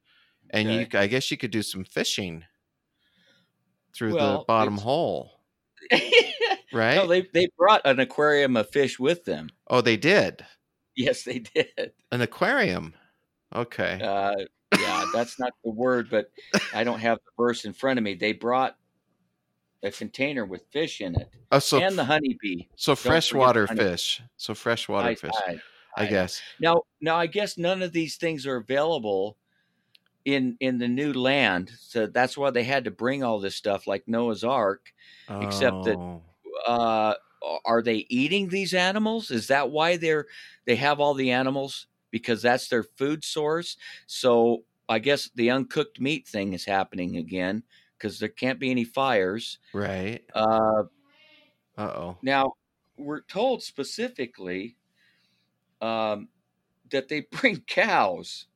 [0.52, 2.44] And you, I guess, you could do some fishing
[3.94, 5.42] through the bottom hole,
[6.74, 6.96] right?
[6.96, 9.50] no, they they brought an aquarium of fish with them.
[9.70, 10.46] oh, they did
[10.96, 11.92] Yes, they did.
[12.12, 12.94] an aquarium.
[13.56, 14.34] Okay, Uh,
[14.80, 16.32] yeah, that's not the word, but
[16.74, 18.14] I don't have the verse in front of me.
[18.16, 18.76] They brought
[19.84, 22.64] a container with fish in it oh, so and the honeybee.
[22.76, 24.22] so the freshwater fish.
[24.38, 25.62] So freshwater I- fish, I-
[25.96, 26.42] I I- guess.
[26.60, 29.38] Now, now I guess none of these things are available
[30.28, 33.88] in in the new land, so that's why they had to bring all this stuff,
[33.88, 34.94] like Noah's Ark.
[35.30, 36.22] Except that- Oh.
[36.66, 37.14] Uh,
[37.66, 39.32] are they eating these animals?
[39.32, 40.26] Is that why they're
[40.66, 43.78] they have all the animals because that's their food source?
[44.08, 47.64] So I guess the uncooked meat thing is happening again
[47.98, 49.60] because there can't be any fires.
[49.74, 50.24] right.
[50.34, 50.84] Uh,
[51.78, 52.18] Uh oh.
[52.22, 52.54] Now,
[52.98, 54.76] we're told specifically
[55.80, 56.28] um,
[56.90, 58.48] that they bring cows.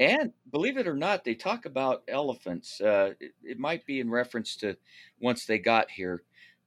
[0.00, 2.80] And believe it or not, they talk about elephants.
[2.80, 4.76] Uh, it, it might be in reference to
[5.20, 6.22] once they got here.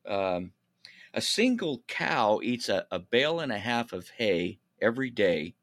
[0.07, 0.51] Um,
[1.15, 5.55] a single cow eats a, a bale and a half of hay every day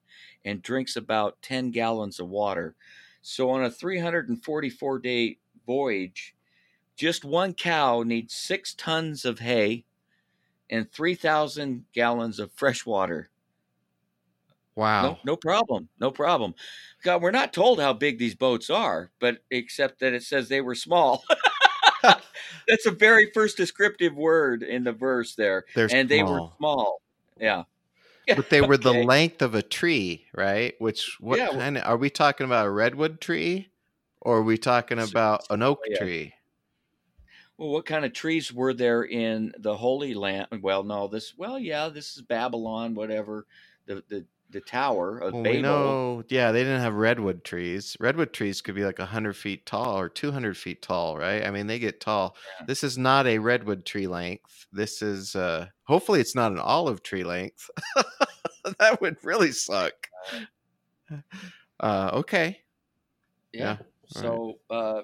[0.44, 2.74] and drinks about 10 gallons of water.
[3.22, 6.34] So, on a 344 day voyage,
[6.96, 9.84] just one cow needs six tons of hay
[10.68, 13.30] and 3,000 gallons of fresh water.
[14.76, 15.02] Wow.
[15.02, 15.88] No, no problem.
[15.98, 16.54] No problem.
[17.02, 20.60] God, we're not told how big these boats are, but except that it says they
[20.60, 21.24] were small.
[22.02, 25.64] That's the very first descriptive word in the verse there.
[25.74, 26.56] They're and they were small.
[26.58, 27.02] small.
[27.38, 27.64] Yeah.
[28.36, 30.74] but they were the length of a tree, right?
[30.78, 33.70] Which what Yeah, kind of are we talking about a redwood tree
[34.20, 35.98] or are we talking about an oak yeah.
[35.98, 36.34] tree?
[37.58, 40.46] Well, what kind of trees were there in the Holy Land?
[40.62, 41.34] Well, no, this.
[41.36, 43.46] Well, yeah, this is Babylon, whatever.
[43.86, 45.62] The the the tower of Well, Babel.
[45.62, 47.96] know, yeah, they didn't have redwood trees.
[48.00, 51.44] Redwood trees could be like 100 feet tall or 200 feet tall, right?
[51.46, 52.36] I mean, they get tall.
[52.60, 52.66] Yeah.
[52.66, 54.66] This is not a redwood tree length.
[54.72, 57.70] This is, uh, hopefully, it's not an olive tree length.
[58.78, 59.92] that would really suck.
[61.80, 62.58] Uh, okay.
[63.52, 63.78] Yeah.
[63.78, 65.02] Yeah, So uh,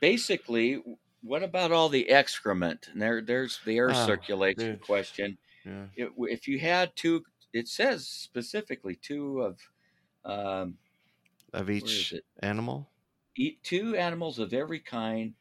[0.00, 0.82] basically,
[1.22, 2.88] what about all the excrement?
[2.92, 4.80] And there, there's the air Oh, circulation dude.
[4.82, 5.38] question.
[5.64, 5.86] Yeah.
[5.96, 9.60] It, if you had two, it says specifically two of
[10.24, 10.76] um,
[11.52, 12.90] Of each animal.
[13.36, 15.34] Eat two animals of every kind,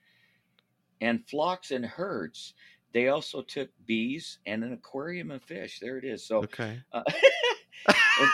[1.01, 2.53] and flocks and herds.
[2.93, 5.79] They also took bees and an aquarium of fish.
[5.79, 6.25] There it is.
[6.25, 6.81] So, Okay.
[6.93, 7.03] uh,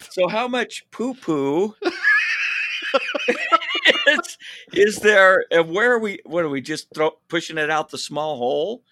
[0.00, 1.74] so how much poo poo
[4.06, 4.38] is,
[4.72, 5.44] is there?
[5.50, 6.18] And where are we?
[6.24, 8.82] What are we just throw, pushing it out the small hole?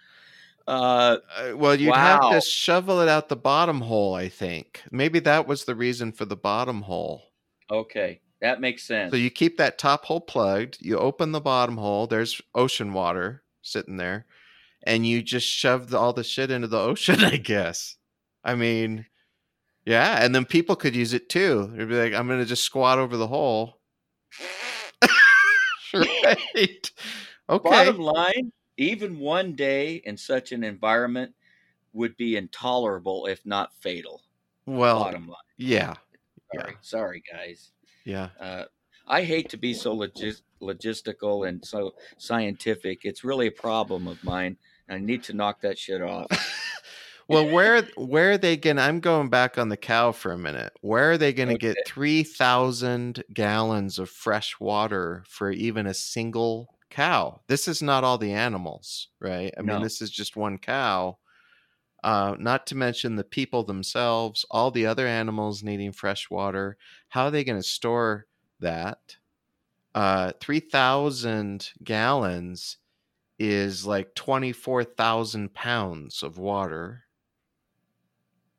[0.66, 4.83] Uh, Uh, well, you'd have to shovel it out the bottom hole, I think.
[4.90, 7.33] Maybe that was the reason for the bottom hole.
[7.70, 9.11] okay, that makes sense.
[9.11, 13.42] So you keep that top hole plugged, you open the bottom hole, there's ocean water
[13.62, 14.27] sitting there,
[14.85, 17.96] and you just shove the, all the shit into the ocean, I guess.
[18.44, 19.07] I mean,
[19.85, 21.72] yeah, and then people could use it too.
[21.75, 23.81] They'd be like, I'm going to just squat over the hole.
[25.94, 26.90] right.
[27.51, 27.68] Okay.
[27.68, 31.35] Bottom line, even one day in such an environment
[31.93, 34.23] would be intolerable, if not fatal.
[34.67, 35.37] well, Bottom line.
[35.57, 35.95] yeah.
[36.55, 36.61] Yeah.
[36.61, 37.71] Sorry, sorry, guys.
[38.05, 38.29] Yeah.
[38.39, 38.65] Uh,
[39.07, 43.05] I hate to be so logis- logistical and so scientific.
[43.05, 44.57] It's really a problem of mine.
[44.89, 46.27] I need to knock that shit off.
[47.29, 48.79] well, where where are they going?
[48.79, 50.73] I'm going back on the cow for a minute.
[50.83, 55.95] Where are they going to get three thousand gallons of fresh water for even a
[55.95, 57.42] single cow?
[57.48, 59.52] This is not all the animals, right?
[59.59, 61.18] I mean, this is just one cow.
[62.05, 66.76] Uh, not to mention the people themselves, all the other animals needing fresh water.
[67.11, 68.26] How are they going to store
[68.61, 69.18] that?
[69.94, 72.78] Uh, three thousand gallons
[73.38, 77.05] is like 24,000 pounds of water.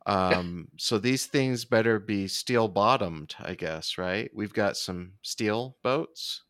[0.05, 4.29] Um, so these things better be steel bottomed, I guess, right?
[4.33, 6.43] We've got some steel boats.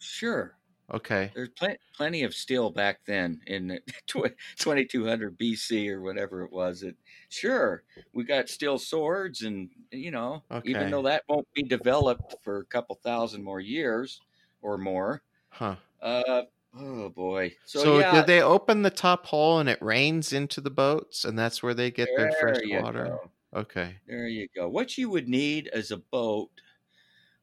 [0.00, 0.58] Sure.
[0.90, 1.34] Okay.
[1.34, 6.82] There's pl- plenty of steel back then in tw- 2200 BC or whatever it was.
[6.82, 6.96] It
[7.28, 10.64] sure we got steel swords, and you know, Okay.
[10.70, 14.20] even though that won't be developed for a couple thousand more years
[14.60, 15.22] or more.
[15.50, 15.76] Huh.
[16.00, 17.56] Uh, oh boy.
[17.64, 21.24] So, So, yeah, did they open the top hole and it rains into the boats
[21.24, 23.04] and that's where they get their fresh water?
[23.04, 23.30] go.
[23.54, 24.00] Okay.
[24.06, 24.68] There you go.
[24.68, 26.50] What you would need is a boat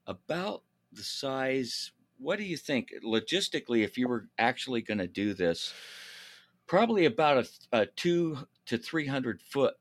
[0.08, 1.92] about the size.
[2.20, 5.74] What do you think logistically if you were actually going to do this?
[6.66, 9.76] Probably about a, a two to three hundred foot.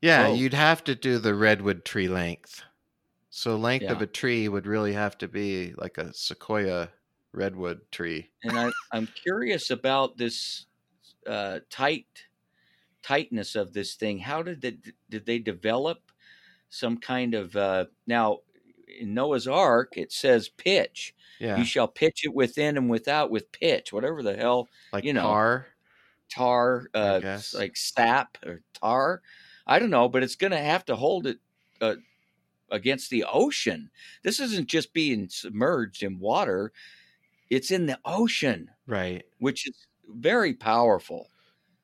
[0.00, 2.62] Yeah, you'd have to do the redwood tree length.
[3.30, 6.90] So length of a tree would really have to be like a sequoia
[7.32, 8.30] redwood tree.
[8.42, 10.66] And I, I'm curious about this
[11.26, 12.26] uh, tight
[13.02, 14.18] tightness of this thing.
[14.18, 14.76] How did they,
[15.08, 16.12] did they develop
[16.68, 18.40] some kind of uh, now?
[19.00, 21.14] In Noah's Ark, it says pitch.
[21.38, 21.56] Yeah.
[21.58, 25.22] You shall pitch it within and without with pitch, whatever the hell like you know,
[25.22, 25.66] tar.
[26.30, 27.22] tar, uh,
[27.54, 29.22] like sap or tar.
[29.66, 31.38] I don't know, but it's going to have to hold it
[31.80, 31.96] uh,
[32.70, 33.90] against the ocean.
[34.24, 36.72] This isn't just being submerged in water;
[37.50, 39.24] it's in the ocean, Right.
[39.38, 41.31] which is very powerful.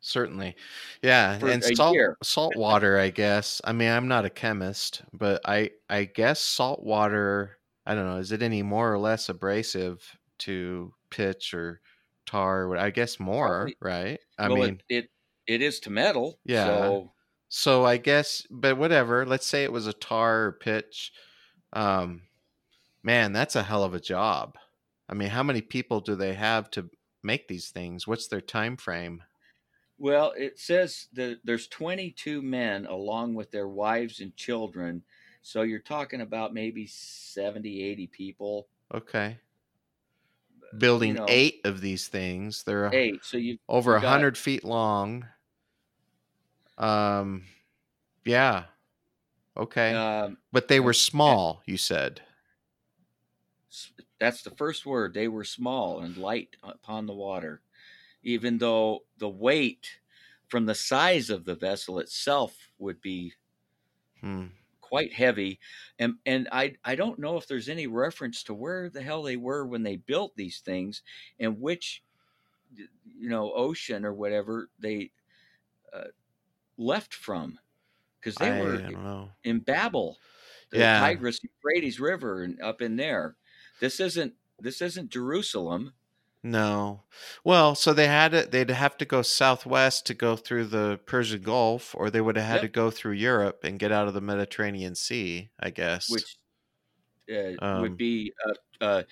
[0.00, 0.54] Certainly.
[1.02, 2.16] Yeah, For and salt year.
[2.22, 3.60] salt water, I guess.
[3.64, 8.18] I mean, I'm not a chemist, but I I guess salt water, I don't know,
[8.18, 11.80] is it any more or less abrasive to pitch or
[12.26, 12.76] tar?
[12.76, 14.20] I guess more, right?
[14.38, 15.10] I well, mean, it, it
[15.46, 16.38] it is to metal.
[16.44, 16.64] Yeah.
[16.64, 17.12] So
[17.48, 21.12] so I guess but whatever, let's say it was a tar or pitch.
[21.72, 22.22] Um
[23.02, 24.56] man, that's a hell of a job.
[25.08, 26.90] I mean, how many people do they have to
[27.22, 28.06] make these things?
[28.06, 29.22] What's their time frame?
[29.98, 35.02] Well, it says that there's 22 men along with their wives and children.
[35.42, 38.68] So you're talking about maybe 70, 80 people.
[38.94, 39.38] Okay.
[40.76, 42.62] Building know, eight of these things.
[42.62, 43.24] They're Eight.
[43.24, 45.26] So you over a hundred feet long.
[46.76, 47.44] Um,
[48.24, 48.64] yeah.
[49.56, 49.94] Okay.
[49.94, 52.20] um, but they were small, you said.
[54.20, 55.14] that's the first word.
[55.14, 57.62] They were small and light upon the water,
[58.28, 60.00] even though the weight
[60.48, 63.34] from the size of the vessel itself would be
[64.20, 64.48] Hmm.
[64.80, 65.60] quite heavy.
[65.98, 69.36] And and I I don't know if there's any reference to where the hell they
[69.36, 71.02] were when they built these things
[71.38, 72.02] and which
[72.76, 75.12] you know ocean or whatever they
[75.92, 76.08] uh,
[76.78, 77.58] left from.
[78.20, 80.18] because they I, were I in Babel,
[80.70, 80.88] the Yeah.
[80.88, 83.36] Tigris Euphrates River, and up in there.
[83.80, 85.94] This isn't this isn't Jerusalem.
[86.50, 87.02] No.
[87.44, 88.50] Well, so they had it.
[88.50, 92.46] They'd have to go southwest to go through the Persian Gulf, or they would have
[92.46, 92.62] had Yep.
[92.62, 95.50] to go through Europe and get out of the Mediterranean Sea.
[95.60, 96.08] I guess.
[96.08, 96.38] which
[97.30, 99.02] uh, Um, would be uh, uh,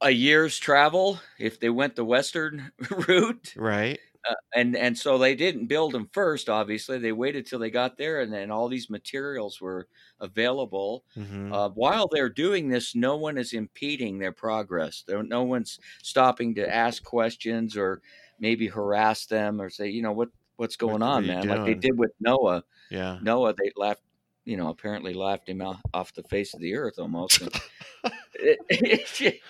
[0.00, 3.52] a year's travel if they went the western route.
[3.56, 3.98] right.
[4.28, 6.48] Uh, and and so they didn't build them first.
[6.48, 9.86] Obviously, they waited till they got there, and then all these materials were
[10.20, 11.04] available.
[11.14, 15.04] hmm Uh, while they're doing this, no one is impeding their progress.
[15.06, 18.00] There, no one's stopping to ask questions or
[18.38, 21.48] maybe harass them or say, you know, what what's going what on, man?
[21.48, 22.64] Like they did with Noah.
[22.90, 23.18] yeah.
[23.22, 24.02] Noah, they laughed,
[24.44, 27.42] you know, apparently laughed him off the face of the earth almost.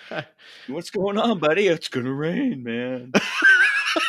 [0.67, 1.67] What's going on, buddy?
[1.67, 3.11] It's gonna rain, man.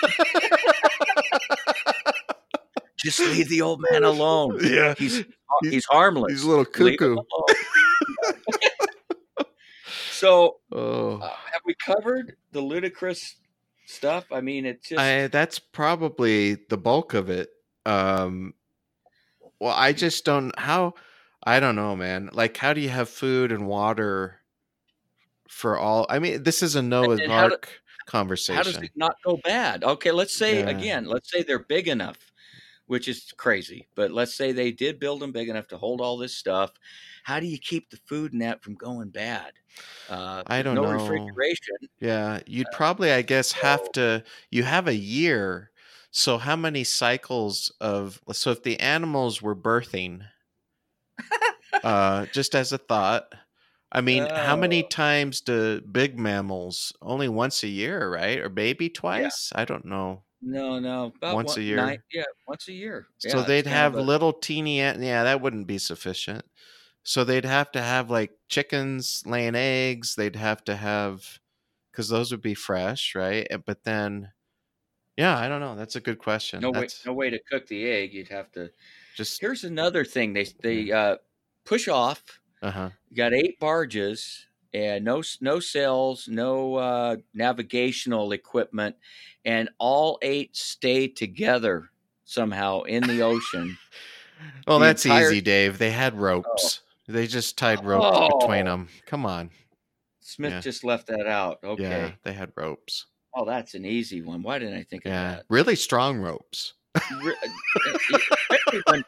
[2.98, 4.58] Just leave the old man alone.
[4.62, 4.94] yeah.
[4.98, 5.26] He's He's-
[5.72, 6.32] he's harmless.
[6.32, 7.16] He's a little cuckoo.
[10.10, 11.18] so, Oh.
[11.18, 13.36] uh, have we covered the ludicrous
[13.86, 14.24] stuff?
[14.32, 17.50] I mean, it's just I, that's probably the bulk of it.
[17.84, 18.54] Um,
[19.60, 20.94] well, I just don't how
[21.44, 22.30] I don't know, man.
[22.32, 24.40] Like, how do you have food and water
[25.48, 26.06] for all?
[26.10, 27.68] I mean, this is a Noah's Ark
[28.06, 28.56] conversation.
[28.56, 29.84] how does it not go bad?
[29.84, 30.66] Okay, let's say Yeah.
[30.66, 32.32] again, let's say they're big enough,
[32.86, 36.18] which is crazy, but let's say they did build them big enough to hold all
[36.18, 36.72] this stuff.
[37.24, 39.52] How do you keep the food that from going bad?
[40.08, 41.42] Uh, I don't no know.
[41.42, 41.76] refrigeration.
[42.00, 44.24] Yeah, you'd probably, I guess, have to.
[44.50, 45.72] You have a year,
[46.10, 48.20] so how many cycles of?
[48.32, 50.28] So if the animals were birthing,
[51.82, 53.34] uh, just as a thought,
[53.92, 54.88] I mean, how many Oh.
[54.88, 56.92] times do big mammals?
[57.00, 58.38] Only once a year, right?
[58.40, 59.52] Or maybe twice?
[59.54, 60.24] I don't know.
[60.42, 61.76] No, no, Once one, a year?
[61.76, 63.08] nine- yeah, once a year.
[63.18, 64.78] so Yeah, they'd have a- little teeny.
[64.78, 64.94] Yeah,
[65.24, 66.44] that wouldn't be sufficient.
[67.02, 70.14] So they'd have to have like chickens laying eggs.
[70.16, 71.38] They'd have to have
[71.90, 73.46] because those would be fresh, right?
[73.64, 74.32] But then,
[75.16, 75.74] yeah, I don't know.
[75.76, 76.60] That's a good question.
[76.60, 78.12] no way, no way to cook the egg.
[78.12, 78.70] You'd have to.
[79.16, 80.34] just Here's another thing.
[80.34, 81.16] They they uh,
[81.64, 82.40] push off.
[82.62, 82.90] Uh huh.
[83.10, 88.96] You got eight barges and no no sails, no uh, navigational equipment,
[89.44, 91.90] and all eight stay together
[92.24, 93.76] somehow in the ocean.
[94.66, 95.78] Well, The that's entire- easy, Dave.
[95.78, 96.80] They had ropes.
[97.08, 98.72] They just tied ropes between Oh.
[98.72, 98.88] them.
[99.06, 99.48] Come on.
[100.20, 100.60] Smith Yeah.
[100.60, 101.58] just left that out.
[101.64, 101.82] Okay.
[101.84, 103.06] Yeah, they had ropes.
[103.34, 104.42] Oh, that's an easy one.
[104.42, 105.44] Why didn't I think of that?
[105.48, 106.74] really strong ropes.
[108.86, 109.04] When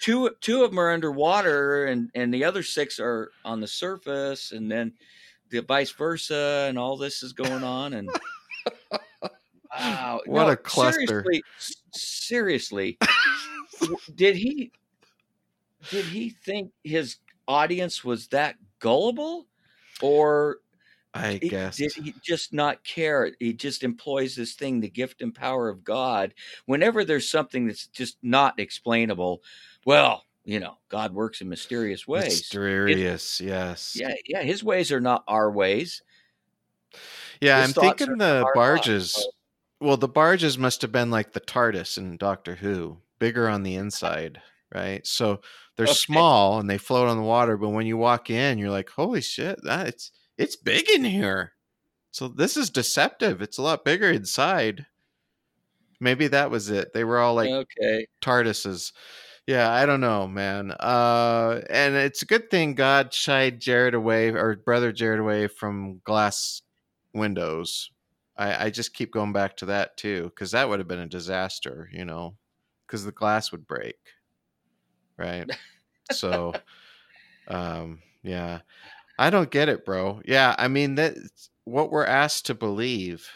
[0.00, 4.52] two two of them are underwater and and the other six are on the surface
[4.52, 4.92] and then
[5.50, 8.08] the vice versa and all this is going on and
[9.78, 11.06] wow What no, a cluster.
[11.06, 11.42] seriously
[11.92, 12.98] seriously
[14.14, 14.72] did he
[15.90, 19.46] did he think his audience was that gullible
[20.00, 20.58] or
[21.12, 21.76] I guess.
[21.76, 23.32] Did he just not care?
[23.40, 26.34] He just employs this thing, the gift and power of God.
[26.66, 29.42] Whenever there's something that's just not explainable,
[29.86, 32.24] well, you know, God works in mysterious ways.
[32.24, 33.96] Mysterious, yes.
[33.96, 36.02] Yeah, yeah, his ways are not our ways.
[37.40, 39.28] Yeah, His I'm thinking the our thoughts, barges.
[39.80, 43.76] Well, the barges must have been like the TARDIS in Doctor Who, bigger on the
[43.76, 44.42] inside,
[44.74, 45.06] right?
[45.06, 45.40] So
[45.76, 45.94] they're Okay.
[45.94, 49.22] small and they float on the water, but when you walk in, you're like, "Holy
[49.22, 51.52] shit, that it's it's big in here."
[52.12, 53.40] So this is deceptive.
[53.42, 54.86] It's a lot bigger inside.
[56.00, 56.92] Maybe that was it.
[56.92, 58.06] They were all like okay.
[58.22, 58.92] TARDISes.
[59.46, 60.70] Yeah, I don't know, man.
[60.72, 66.00] Uh, and it's a good thing God shied Jared away or brother Jared away from
[66.04, 66.62] glass
[67.14, 67.90] windows.
[68.36, 71.06] I, I just keep going back to that too, because that would have been a
[71.06, 72.36] disaster, you know,
[72.86, 73.96] because the glass would break,
[75.18, 75.48] right?
[76.10, 76.54] so,
[77.48, 78.60] um, yeah,
[79.18, 80.22] I don't get it, bro.
[80.24, 81.16] Yeah, I mean that
[81.64, 83.28] what we're asked to believe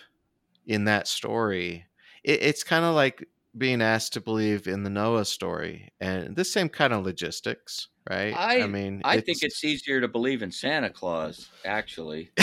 [0.66, 1.86] in that story,
[2.24, 6.44] it, it's kind of like being asked to believe in the Noah story and the
[6.44, 8.34] same kind of logistics, right?
[8.36, 12.30] I- mean, I think it's easier to believe in Santa Claus, actually.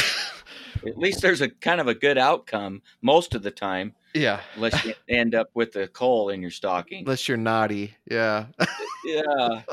[0.88, 4.84] At least there's a kind of a good outcome most of the time, yeah, unless
[4.84, 7.00] you end up with a coal in your stocking.
[7.00, 8.46] unless you're naughty, yeah.
[9.06, 9.64] Yeah.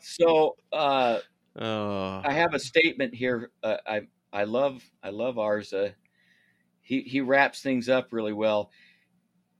[0.00, 1.20] So uh
[1.56, 3.50] oh, I have a statement here.
[3.62, 4.00] Uh, I
[4.32, 5.38] I love I love.
[5.38, 5.88] Uh,
[6.80, 8.70] he he wraps things up really well.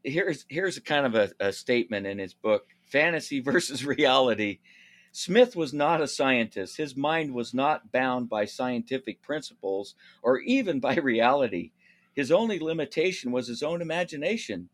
[0.04, 4.58] Here's here's a kind of a, a statement in his book, Fantasy versus Reality.
[5.12, 6.78] Smith was not a scientist.
[6.78, 11.72] His mind was not bound by scientific principles or even by reality.
[12.14, 14.70] His only limitation was his own imagination.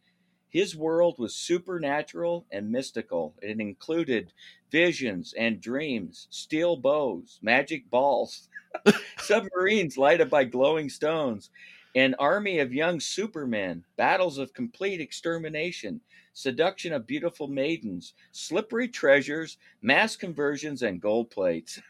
[0.49, 3.35] His world was supernatural and mystical.
[3.43, 4.33] It included
[4.71, 8.49] visions and dreams, steel bows, magic balls,
[9.19, 11.51] submarines lighted by glowing stones,
[11.99, 16.01] an army of young supermen, battles of complete extermination,
[16.33, 21.81] seduction of beautiful maidens, slippery treasures, mass conversions, and gold plates.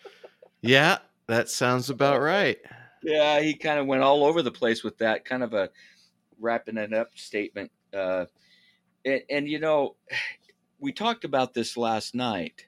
[0.60, 2.58] yeah, that sounds about right.
[3.02, 5.70] Yeah, he kind of went all over the place with that kind of a
[6.38, 7.72] wrapping it up statement.
[7.92, 8.26] Uh,
[9.04, 9.96] and, and, you know,
[10.78, 12.66] we talked about this last night,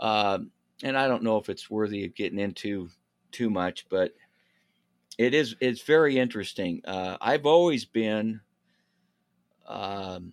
[0.00, 0.50] um,
[0.82, 2.88] and I don't know if it's worthy of getting into
[3.30, 4.14] too much, but
[5.18, 5.56] it is.
[5.60, 6.80] It's very interesting.
[6.84, 8.40] Uh, I've always been.
[9.66, 10.32] Um,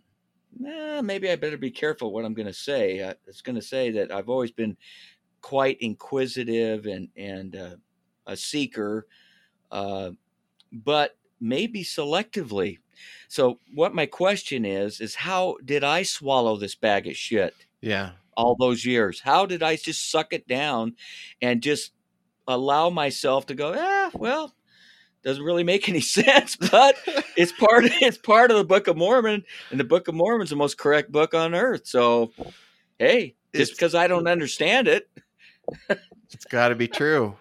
[0.65, 3.01] eh, maybe I better be careful what I'm going to say.
[3.01, 4.77] Uh, it's going to say that I've always been
[5.41, 7.75] quite inquisitive and and uh,
[8.27, 9.07] a seeker,
[9.71, 10.11] uh,
[10.71, 12.77] but maybe selectively.
[13.27, 17.55] So, what my question is is how did I swallow this bag of shit?
[17.81, 19.19] Yeah, all those years.
[19.19, 20.95] How did I just suck it down
[21.41, 21.91] and just
[22.47, 23.73] allow myself to go?
[23.75, 24.53] Ah, well,
[25.25, 26.95] doesn't really make any sense, but
[27.35, 30.51] it's part of, it's part of the Book of Mormon, and the Book of Mormon's
[30.51, 31.87] the most correct book on earth.
[31.87, 32.31] So,
[32.99, 35.09] hey, just it's, because I don't understand it,
[35.89, 37.35] it's got to be true.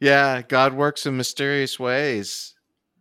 [0.00, 2.54] Yeah, God works in mysterious ways.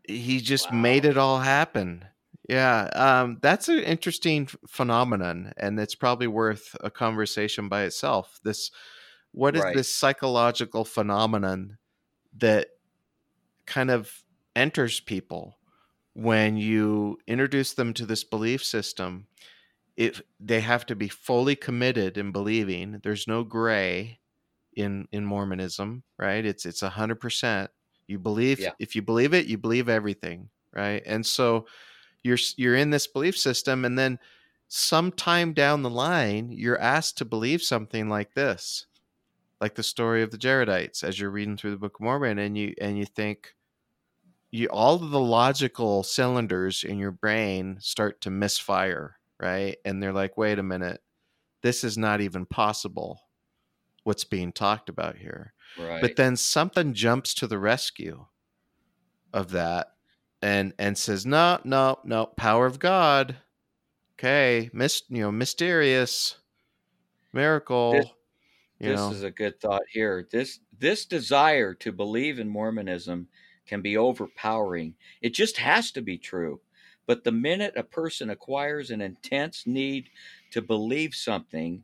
[0.08, 0.78] He just wow.
[0.78, 2.06] made it all happen.
[2.48, 8.40] Yeah, um, that's an interesting phenomenon, and it's probably worth a conversation by itself.
[8.44, 8.72] This,
[9.34, 9.76] what is right.
[9.76, 11.78] this psychological phenomenon
[12.38, 12.70] that
[13.68, 14.24] kind of
[14.56, 15.60] enters people
[16.14, 19.28] when you introduce them to this belief system?
[19.96, 24.20] If they have to be fully committed in believing, there's no gray
[24.76, 26.46] in in Mormonism, right?
[26.46, 27.72] It's it's a hundred percent.
[28.08, 28.72] You believe yeah.
[28.80, 31.02] if you believe it, you believe everything, right?
[31.06, 31.66] And so
[32.24, 34.20] you're you're in this belief system, and then
[34.68, 38.86] sometime down the line, you're asked to believe something like this,
[39.60, 42.58] like the story of the Jaredites, as you're reading through the Book of Mormon, and
[42.58, 43.56] you and you think,
[44.52, 49.78] you all of the logical cylinders in your brain start to misfire, right?
[49.86, 51.02] And they're like, wait a minute,
[51.62, 53.22] this is not even possible
[54.04, 55.54] what's being talked about here.
[55.78, 56.02] Right.
[56.02, 58.26] But then something jumps to the rescue
[59.34, 59.88] of that
[60.42, 63.36] and and says, "No, no, no, power of God."
[64.14, 66.38] Okay, mis- you know, mysterious
[67.34, 67.94] miracle.
[67.94, 68.08] This,
[68.80, 70.28] this is a good thought here.
[70.32, 73.28] This this desire to believe in Mormonism
[73.68, 74.96] can be overpowering.
[75.22, 76.62] It just has to be true.
[77.06, 80.10] But the minute a person acquires an intense need
[80.52, 81.84] to believe something,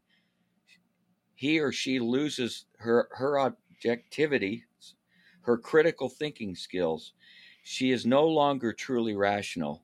[1.36, 4.66] he or she loses her her objectivity,
[5.42, 7.14] her critical thinking skills.
[7.64, 9.84] She is no longer truly rational.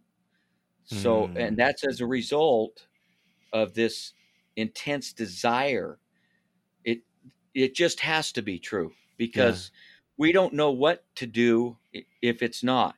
[0.83, 1.37] So, mm.
[1.37, 2.87] and that's as a result
[3.53, 4.13] of this
[4.55, 5.99] intense desire.
[6.83, 6.99] It
[7.53, 9.88] it just has to be true because yeah.
[10.19, 11.77] We don't know what to do
[12.21, 12.95] if it's not.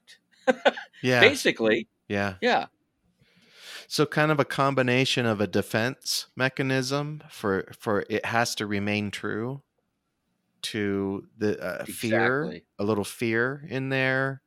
[1.04, 1.22] yeah.
[1.22, 1.88] Basically.
[2.10, 2.34] Yeah.
[2.42, 2.66] Yeah.
[3.88, 9.12] So kind of a combination of a defense mechanism for for it has to remain
[9.12, 9.62] true
[10.64, 11.94] to the uh, exactly.
[11.94, 14.42] fear, a little fear in there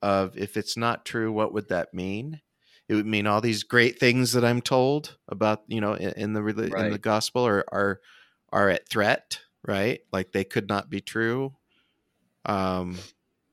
[0.00, 2.40] of if it's not true, what would that mean?
[2.88, 6.32] It would mean all these great things that I'm told about, you know, in, in
[6.32, 6.86] the right.
[6.86, 8.00] in the gospel are are
[8.52, 10.00] are at threat, right?
[10.12, 11.54] Like they could not be true.
[12.44, 12.96] Um,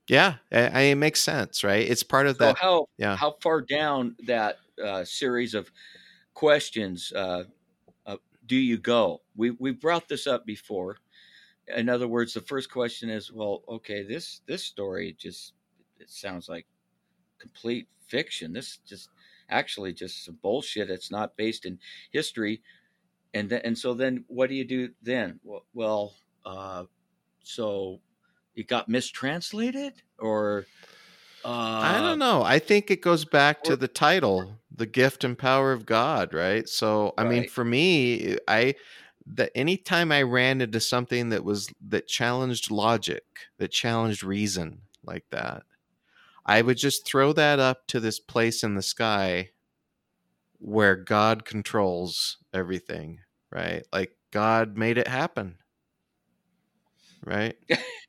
[0.08, 1.86] yeah, I, it makes sense, right?
[1.88, 2.58] It's part of so that.
[2.58, 3.16] How yeah.
[3.16, 5.70] how far down that uh, series of
[6.34, 7.44] questions uh,
[8.06, 8.16] uh,
[8.46, 9.20] do you go?
[9.36, 10.96] We we brought this up before.
[11.76, 15.52] In other words, the first question is, well, okay, this this story just
[16.00, 16.66] it sounds like
[17.38, 18.52] complete fiction.
[18.52, 19.10] This just
[19.50, 20.90] actually just some bullshit.
[20.90, 21.78] It's not based in
[22.10, 22.62] history.
[23.34, 25.38] And then, and so then what do you do then?
[25.44, 26.14] Well, well
[26.46, 26.84] uh,
[27.42, 28.00] so
[28.58, 30.68] it got mistranslated or
[31.44, 31.50] uh,
[31.80, 32.42] I don't know.
[32.42, 36.68] I think it goes back to the title, "The Gift and Power of God," right?
[36.68, 37.24] So, I right.
[37.24, 38.74] mean, for me, I
[39.26, 43.24] that anytime I ran into something that was that challenged logic,
[43.58, 45.64] that challenged reason, like that,
[46.46, 49.50] I would just throw that up to this place in the sky
[50.58, 53.84] where God controls everything, right?
[53.92, 55.58] Like God made it happen,
[57.24, 57.56] right?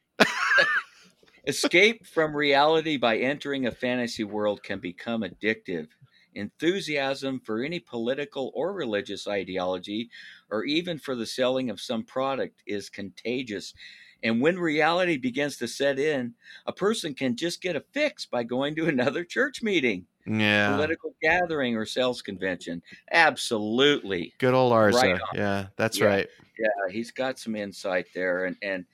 [1.50, 5.88] Escape from reality by entering a fantasy world can become addictive.
[6.36, 10.12] Enthusiasm for any political or religious ideology,
[10.52, 13.74] or even for the selling of some product, is contagious.
[14.22, 16.36] And when reality begins to set in,
[16.68, 20.76] a person can just get a fix by going to another church meeting, Yeah.
[20.76, 22.84] political gathering, or sales convention.
[23.12, 24.34] Absolutely.
[24.38, 24.94] Good old Arza.
[25.02, 26.06] Right yeah, that's Yeah.
[26.06, 26.28] right.
[26.60, 28.46] Yeah, he's got some insight there.
[28.46, 28.86] And, and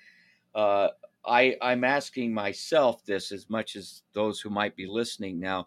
[0.54, 0.90] uh,
[1.28, 5.66] I, I'm asking myself this as much as those who might be listening now.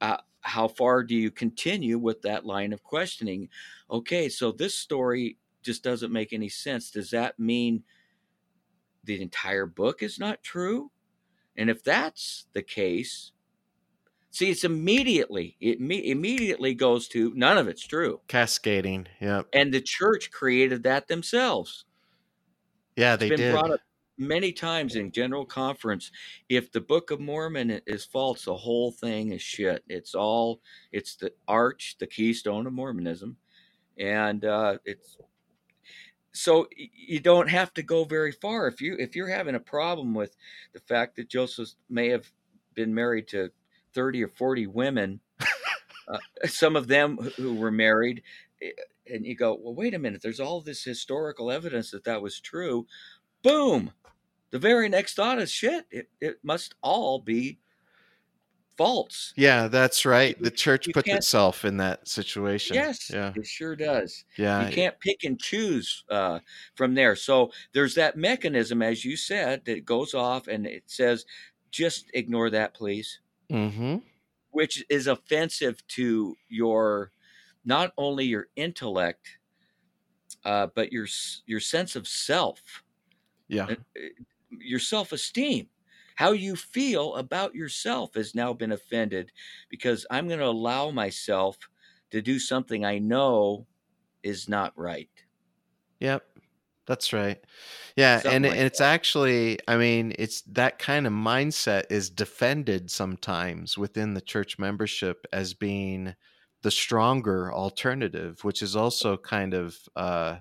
[0.00, 3.48] Uh, how far do you continue with that line of questioning?
[3.90, 6.90] Okay, so this story just doesn't make any sense.
[6.90, 7.82] Does that mean
[9.04, 10.90] the entire book is not true?
[11.56, 13.32] And if that's the case,
[14.30, 18.20] see, it's immediately, it me- immediately goes to none of it's true.
[18.28, 19.08] Cascading.
[19.20, 19.42] yeah.
[19.52, 21.86] And the church created that themselves.
[22.96, 23.52] Yeah, It's they been did.
[23.52, 23.80] brought up
[24.18, 26.10] many times in general conference.
[26.48, 29.84] If the Book of Mormon is false, the whole thing is shit.
[29.88, 30.60] It's all
[30.92, 33.36] it's the arch, the keystone of Mormonism,
[33.98, 35.18] and uh, it's
[36.32, 40.14] so you don't have to go very far if you if you're having a problem
[40.14, 40.36] with
[40.74, 42.30] the fact that Joseph may have
[42.74, 43.50] been married to
[43.94, 45.20] thirty or forty women,
[46.08, 48.22] uh, some of them who- who were married.
[48.62, 48.72] eh,
[49.10, 50.22] And you go, well, wait a minute.
[50.22, 52.86] There's all this historical evidence that that was true
[53.46, 53.90] boom
[54.50, 57.58] the very next thought is shit it, it must all be
[58.76, 60.38] false Yeah, that's right.
[60.40, 62.74] The church you puts itself in that situation.
[62.74, 63.32] yes Yeah.
[63.34, 64.66] it sure does Yeah.
[64.68, 66.40] you can't pick and choose uh,
[66.74, 71.24] from there so there's that mechanism as you said that goes off and it says
[71.70, 73.20] just ignore that please
[73.50, 73.98] Mm-hmm.
[74.50, 77.12] which is offensive to your
[77.64, 79.38] not only your intellect
[80.44, 81.06] uh, but your
[81.46, 82.82] your sense of self
[83.48, 83.70] Yeah.
[83.70, 83.74] uh,
[84.50, 85.68] your self esteem.
[86.16, 89.32] How you feel about yourself has now been offended
[89.68, 91.58] because I'm going to allow myself
[92.10, 93.66] to do something I know
[94.22, 95.10] is not right.
[96.00, 96.26] Yep.
[96.86, 97.44] That's right.
[97.96, 102.10] Yeah, Something and, like and it's actually, I mean, it's that kind of mindset is
[102.10, 106.14] defended sometimes within the church membership as being
[106.62, 110.38] the stronger alternative, which is also kind of uh,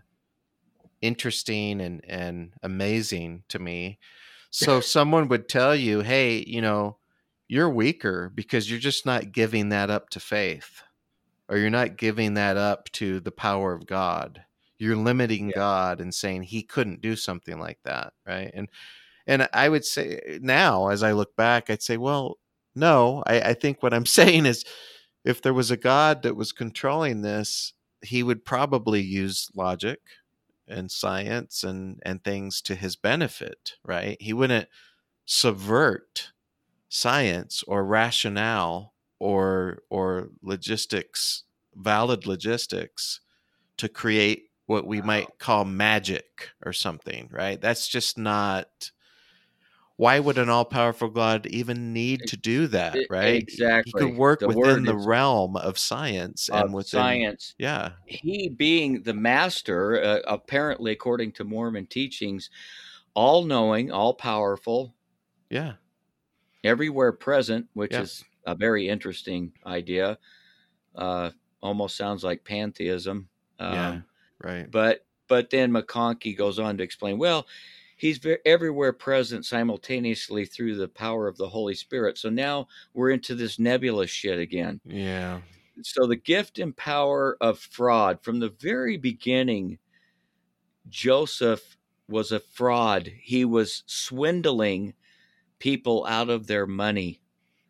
[1.01, 3.99] interesting and and amazing to me.
[4.51, 6.97] So someone would tell you, "Hey, you know,
[7.49, 10.81] you're weaker because you're just not giving that up to faith,
[11.49, 14.45] or you're not giving that up to the power of God."
[14.77, 15.55] you're limiting Yeah.
[15.55, 18.51] God and saying he couldn't do something like that, right?
[18.53, 18.69] And
[19.27, 22.37] and I would say now, as I look back, I'd say, well,
[22.75, 24.65] no, I, I think what I'm saying is,
[25.23, 27.73] if there was a God that was controlling this,
[28.03, 29.99] he would probably use logic
[30.67, 34.17] and science and and things to his benefit, right?
[34.19, 34.67] He wouldn't
[35.25, 36.31] subvert
[36.89, 41.43] science or rationale or or logistics,
[41.75, 43.21] valid logistics
[43.77, 47.61] to create what we might call magic or something, right?
[47.61, 48.91] That's just not.
[49.99, 54.09] Why would an all powerful God even need to do that, right exactly He could
[54.09, 57.23] work The within the realm of science Of and within.
[57.23, 57.55] science.
[57.57, 57.93] Yeah.
[58.05, 62.49] He being the master, uh, apparently, according to Mormon teachings,
[63.15, 64.95] all knowing, all powerful,
[65.49, 65.75] Yeah.
[66.63, 67.99] everywhere present, which Yeah.
[67.99, 70.17] is a very interesting idea.
[70.95, 71.31] Uh,
[71.61, 73.29] almost sounds like pantheism.
[73.59, 74.01] Um, Yeah.
[74.43, 74.69] Right.
[74.71, 77.17] But but then McConkie goes on to explain.
[77.19, 77.47] Well,
[77.95, 82.17] he's ve- everywhere present simultaneously through the power of the Holy Spirit.
[82.17, 84.79] So now we're into this nebulous shit again.
[84.85, 85.41] Yeah.
[85.81, 89.79] So the gift and power of fraud from the very beginning.
[90.87, 91.77] Joseph
[92.07, 93.11] was a fraud.
[93.21, 94.93] He was swindling
[95.59, 97.21] people out of their money.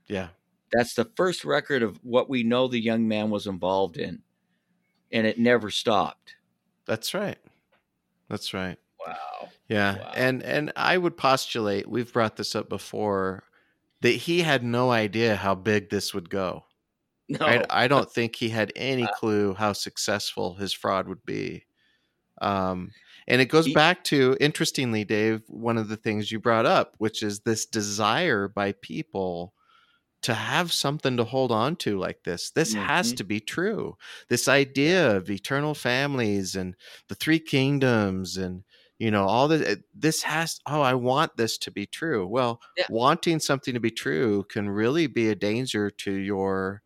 [0.07, 0.30] Yeah.
[0.71, 4.21] That's the first record of what we know the young man was involved in.
[5.11, 6.36] And it never stopped.
[6.86, 7.38] That's right.
[8.30, 8.78] That's right.
[9.08, 9.49] Wow.
[9.68, 9.97] Yeah.
[9.97, 10.12] Wow.
[10.16, 13.43] And and I would postulate, we've brought this up before,
[14.01, 16.66] that he had no idea how big this would go.
[17.28, 17.43] No.
[17.43, 21.66] I, I don't think he had any clue how successful his fraud would be.
[22.39, 22.91] Um,
[23.28, 26.93] and it goes He- back to, interestingly, Dave, one of the things you brought up,
[26.99, 29.56] which is this desire by people
[30.22, 32.51] to have something to hold on to like this.
[32.51, 33.18] This has Mhm.
[33.18, 33.97] to be true.
[34.30, 36.76] This idea of eternal families and
[37.08, 38.64] the three kingdoms and
[39.00, 42.86] you know all this this has oh i want this to be true well Yeah.
[42.89, 46.82] wanting something to be true can really be a danger to your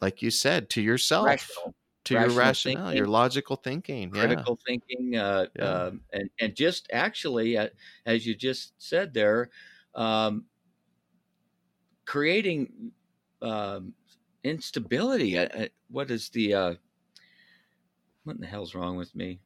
[0.00, 4.58] like you said to yourself rational, to your rational rationale your logical thinking yeah critical
[4.66, 5.86] thinking, uh, Yeah.
[5.86, 7.68] um, and and just actually, uh,
[8.06, 9.50] as you just said there,
[9.94, 10.46] um,
[12.04, 12.92] creating
[13.42, 13.94] um,
[14.44, 15.38] instability.
[15.38, 16.74] Uh, uh, what is the uh,
[18.24, 19.40] what in the hell's wrong with me?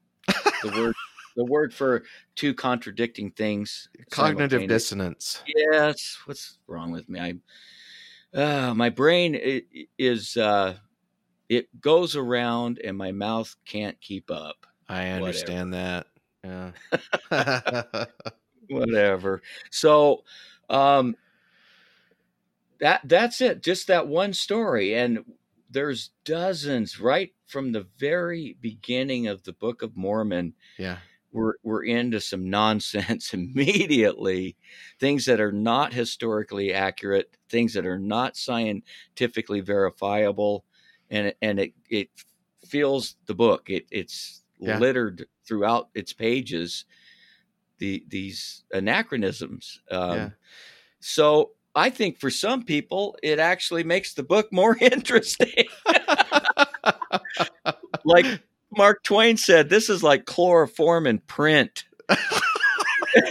[0.62, 0.94] The word
[1.36, 2.04] the word for
[2.36, 3.88] two contradicting things.
[4.10, 5.42] Cognitive dissonance.
[5.46, 6.18] Yes.
[6.24, 7.20] What's wrong with me?
[7.20, 9.38] I, uh, my brain
[9.98, 10.74] is, uh,
[11.48, 14.66] it goes around and my mouth can't keep up.
[14.88, 16.06] I understand that.
[16.42, 16.72] Yeah.
[18.68, 19.42] Whatever.
[19.70, 20.24] So,
[20.68, 21.16] um,
[22.80, 23.62] that that's it.
[23.62, 25.24] Just that one story, and
[25.70, 30.54] there's dozens right from the very beginning of the Book of Mormon.
[30.78, 30.98] yeah.
[31.34, 34.56] We're we're into some nonsense immediately
[35.00, 40.64] things that are not historically accurate things that are not scientifically verifiable
[41.10, 42.10] and it- and it it
[42.66, 44.78] feels the book it it's Yeah.
[44.78, 46.86] littered throughout its pages
[47.78, 50.30] the these anachronisms um, Yeah.
[51.00, 55.66] so i think for some people it actually makes the book more interesting
[58.04, 58.26] like
[58.76, 61.84] Mark Twain said, this is like chloroform in print.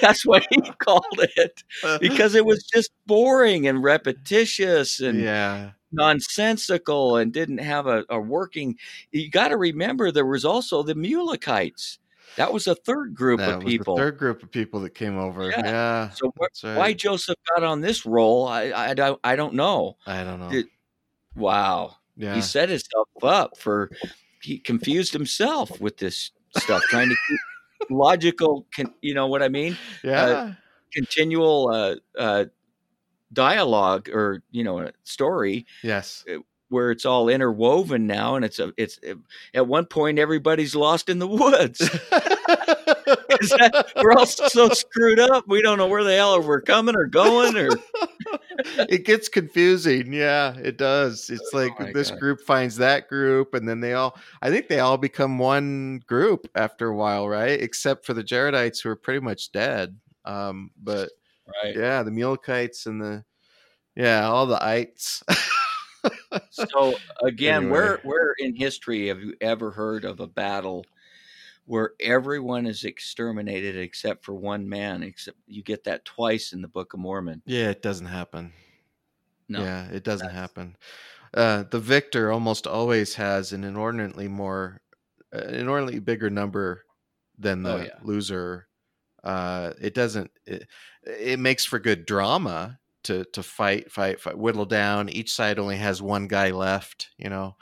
[0.01, 1.63] That's what he called it
[1.99, 5.71] because it was just boring and repetitious and yeah.
[5.91, 8.77] nonsensical and didn't have a, a working.
[9.11, 11.97] You got to remember there was also the Mulekites.
[12.35, 13.95] That was a third group That of was people.
[13.95, 15.49] the third group of people that came over.
[15.49, 15.61] Yeah.
[15.63, 16.09] Yeah.
[16.09, 16.77] so right.
[16.77, 19.97] why Joseph got on this roll, I, I, don't, I don't know.
[20.07, 20.63] I don't know.
[21.35, 21.97] Wow.
[22.15, 22.33] yeah.
[22.33, 23.91] he set himself up for
[24.43, 27.39] he confused himself with this stuff trying to keep
[27.89, 30.53] logical con, you know what i mean yeah.
[30.93, 32.45] continual uh, uh,
[33.33, 36.23] dialogue or you know a story yes.
[36.69, 38.99] where it's all interwoven now and it's a it's
[39.53, 41.79] at one point everybody's lost in the woods.
[42.09, 47.05] that- we're all so screwed up we don't know where the hell we're coming or
[47.05, 47.69] going or
[48.89, 50.13] it gets confusing.
[50.13, 51.29] Yeah, it does.
[51.29, 52.19] It's Oh like my this God.
[52.19, 56.47] group finds that group, and then they all, I think they all become one group
[56.55, 57.61] after a while, right?
[57.61, 59.97] Except for the Jaredites who are pretty much dead.
[60.25, 61.09] Um, but
[61.63, 63.23] right yeah, the Mulekites and the,
[63.95, 65.23] yeah, all the ites.
[66.51, 67.71] So again, Anyway.
[67.71, 70.85] where where in history have you ever heard of a battle
[71.65, 75.03] where everyone is exterminated except for one man?
[75.03, 77.41] Except you get that twice in the Book of Mormon.
[77.45, 78.53] yeah, it doesn't happen.
[79.49, 80.77] No, Yeah, it doesn't happen.
[81.33, 84.81] Uh, the victor almost always has an inordinately more,
[85.33, 86.85] uh, an inordinately bigger number
[87.37, 87.99] than the Oh, yeah.
[88.03, 88.67] loser.
[89.23, 90.31] Uh, it doesn't.
[90.45, 90.67] It,
[91.03, 95.09] it makes for good drama to to fight, fight, fight, whittle down.
[95.09, 97.57] Each side only has one guy left, you know.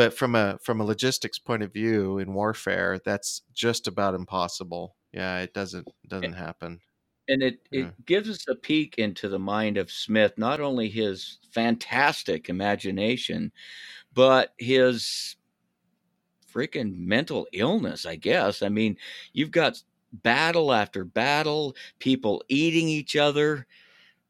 [0.00, 4.96] But from a from a logistics point of view in warfare, that's just about impossible.
[5.12, 6.80] Yeah, it doesn't doesn't happen.
[7.28, 10.38] and it it gives us a peek into the mind of Smith.
[10.38, 13.52] Not only his fantastic imagination,
[14.14, 15.36] but his
[16.50, 18.06] freaking mental illness.
[18.06, 18.62] I guess.
[18.62, 18.96] I mean,
[19.34, 19.82] you've got
[20.14, 23.66] battle after battle, people eating each other.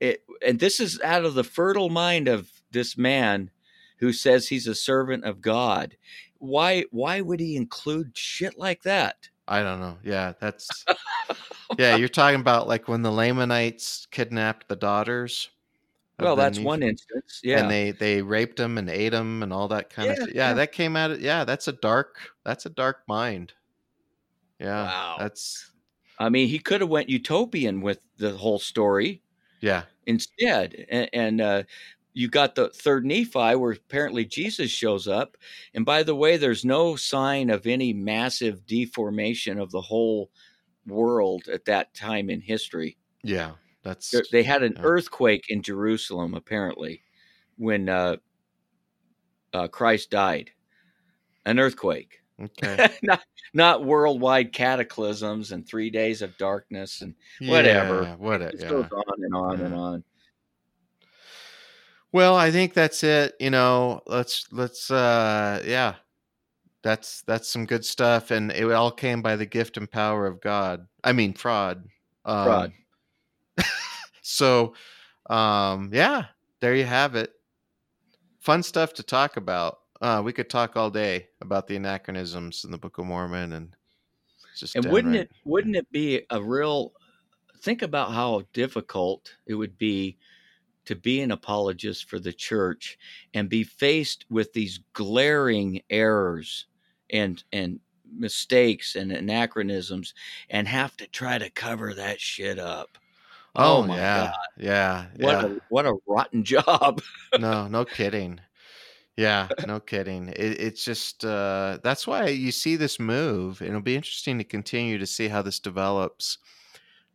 [0.01, 3.53] It, and this is out of the fertile mind of this man
[4.01, 5.97] who says he's a servant of God.
[6.39, 9.29] Why why would he include shit like that?
[9.47, 9.99] I don't know.
[10.03, 10.85] Yeah, that's
[11.79, 11.97] yeah.
[11.97, 15.51] You're talking about like when the Lamanites kidnapped the daughters.
[16.19, 17.41] Well, that's Neph- one instance.
[17.43, 17.61] Yeah.
[17.61, 20.19] and they they raped them and ate them and all that kind of.
[20.19, 20.55] Yeah, Th- yeah, yeah.
[20.55, 21.11] that came out.
[21.13, 22.17] Of, yeah, that's a dark.
[22.45, 23.53] That's a dark mind.
[24.59, 25.17] Yeah, Wow.
[25.19, 25.71] that's
[26.19, 29.23] I mean, he could have went utopian with the whole story
[29.63, 31.63] yeah, instead, and, and uh,
[32.15, 35.37] you got the third Nephi where apparently Jesus shows up,
[35.75, 40.31] and by the way, there's no sign of any massive deformation of the whole
[40.87, 42.99] world at that time in history.
[43.23, 43.55] yeah.
[43.83, 44.83] That's They had an Yeah.
[44.83, 47.03] earthquake in Jerusalem apparently
[47.57, 48.17] when uh,
[49.53, 50.53] uh, Christ died.
[51.47, 52.81] An earthquake, okay.
[53.03, 57.15] not not worldwide cataclysms and three days of darkness and
[57.47, 58.03] Whatever.
[58.03, 58.43] Yeah, what?
[58.43, 58.69] it Yeah.
[58.69, 60.05] goes on and on and on.
[62.13, 63.35] Well, I think that's it.
[63.39, 65.95] You know, let's let's uh yeah.
[66.83, 70.41] That's that's some good stuff and it all came by the gift and power of
[70.41, 70.87] God.
[71.05, 71.85] I mean fraud.
[72.25, 72.73] Um, Fraud.
[74.23, 74.75] so
[75.29, 76.27] um yeah,
[76.61, 77.33] there you have it.
[78.41, 79.79] Fun stuff to talk about.
[80.01, 83.77] Uh we could talk all day about the anachronisms in the Book of Mormon and
[84.57, 86.93] just And wouldn't downright- it wouldn't it be a real
[87.61, 90.17] think about how difficult it would be
[90.87, 92.99] to be an apologist for the church
[93.35, 96.67] and be faced with these glaring errors
[97.11, 97.81] and and
[98.13, 100.15] mistakes and anachronisms
[100.51, 102.99] and have to try to cover that shit up.
[103.57, 104.25] Oh, my yeah.
[104.25, 104.35] God.
[104.57, 105.07] Yeah.
[105.17, 105.47] What yeah.
[105.47, 107.03] a what a rotten job.
[107.39, 108.41] no, no kidding.
[109.17, 110.29] Yeah, no kidding.
[110.29, 113.61] It, it's just uh, that's why you see this move.
[113.61, 116.39] And it'll be interesting to continue to see how this develops.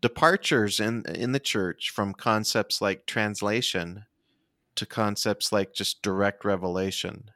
[0.06, 4.06] Departures in in the church from concepts like translation
[4.76, 7.32] to concepts like just direct revelation,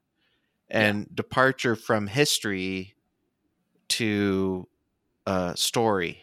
[0.70, 1.06] and yeah.
[1.16, 2.94] departure from history
[3.88, 4.68] to
[5.26, 6.22] uh, story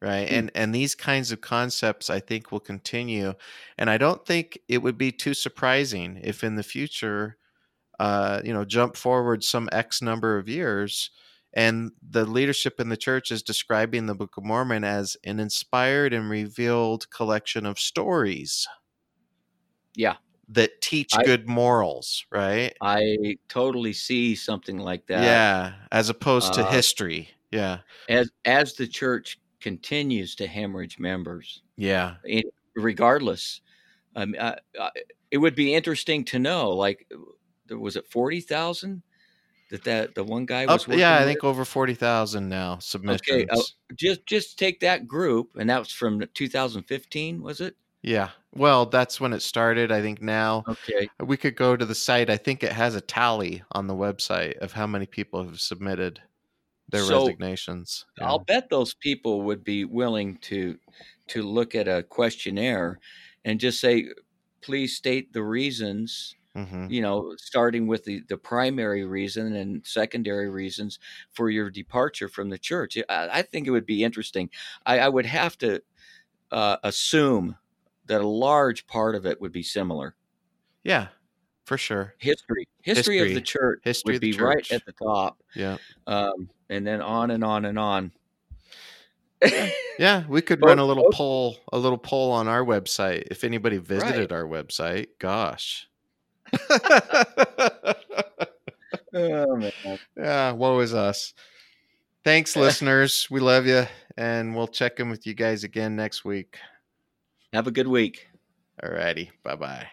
[0.00, 0.32] right mm.
[0.32, 3.34] and and these kinds of concepts i think will continue
[3.76, 7.36] and i don't think it would be too surprising if in the future
[7.98, 11.10] uh you know jump forward some x number of years
[11.56, 16.12] and the leadership in the church is describing the book of mormon as an inspired
[16.12, 18.68] and revealed collection of stories
[19.96, 20.14] yeah
[20.48, 26.52] that teach I, good morals right i totally see something like that yeah as opposed
[26.52, 27.78] uh, to history yeah
[28.08, 31.62] as as the church continues to hemorrhage members.
[31.76, 32.14] Yeah.
[32.76, 33.60] regardless.
[34.14, 34.90] Um, uh, uh,
[35.32, 37.10] it would be interesting to know, like,
[37.68, 39.02] was it 40,000
[39.70, 43.28] that that the one guy was Up, Yeah, I think over 40,000 now submissions.
[43.28, 43.60] Okay, uh,
[43.94, 47.76] just just take that group and that was from 2015, was it?
[48.02, 48.30] Yeah.
[48.54, 49.90] Well, that's when it started.
[49.90, 51.08] I think now okay.
[51.20, 52.30] we could go to the site.
[52.30, 56.20] I think it has a tally on the website of how many people have submitted
[56.88, 58.06] their so resignations.
[58.18, 58.28] Yeah.
[58.28, 60.78] I'll bet those people would be willing to
[61.28, 63.00] to look at a questionnaire
[63.44, 64.06] and just say,
[64.62, 66.36] please state the reasons.
[66.56, 66.86] Mm-hmm.
[66.88, 70.98] You know, starting with the, the primary reason and secondary reasons
[71.32, 72.96] for your departure from the church.
[73.08, 74.48] I, I think it would be interesting.
[74.86, 75.82] I, I would have to
[76.50, 77.56] uh, assume
[78.06, 80.14] that a large part of it would be similar.
[80.82, 81.08] Yeah,
[81.64, 82.14] for sure.
[82.18, 84.40] History, history, history of the church history would be church.
[84.40, 85.42] right at the top.
[85.54, 85.76] Yeah,
[86.06, 88.12] um, and then on and on and on.
[89.98, 93.76] yeah, we could run a little poll, a little poll on our website if anybody
[93.76, 94.32] visited right.
[94.32, 95.08] our website.
[95.18, 95.88] Gosh.
[99.14, 99.72] Oh man.
[100.16, 101.34] Yeah, woe is us.
[102.24, 103.28] Thanks, listeners.
[103.30, 103.86] We love you,
[104.16, 106.58] and we'll check in with you guys again next week.
[107.52, 108.28] Have a good week.
[108.82, 109.30] All righty.
[109.42, 109.86] Bye bye.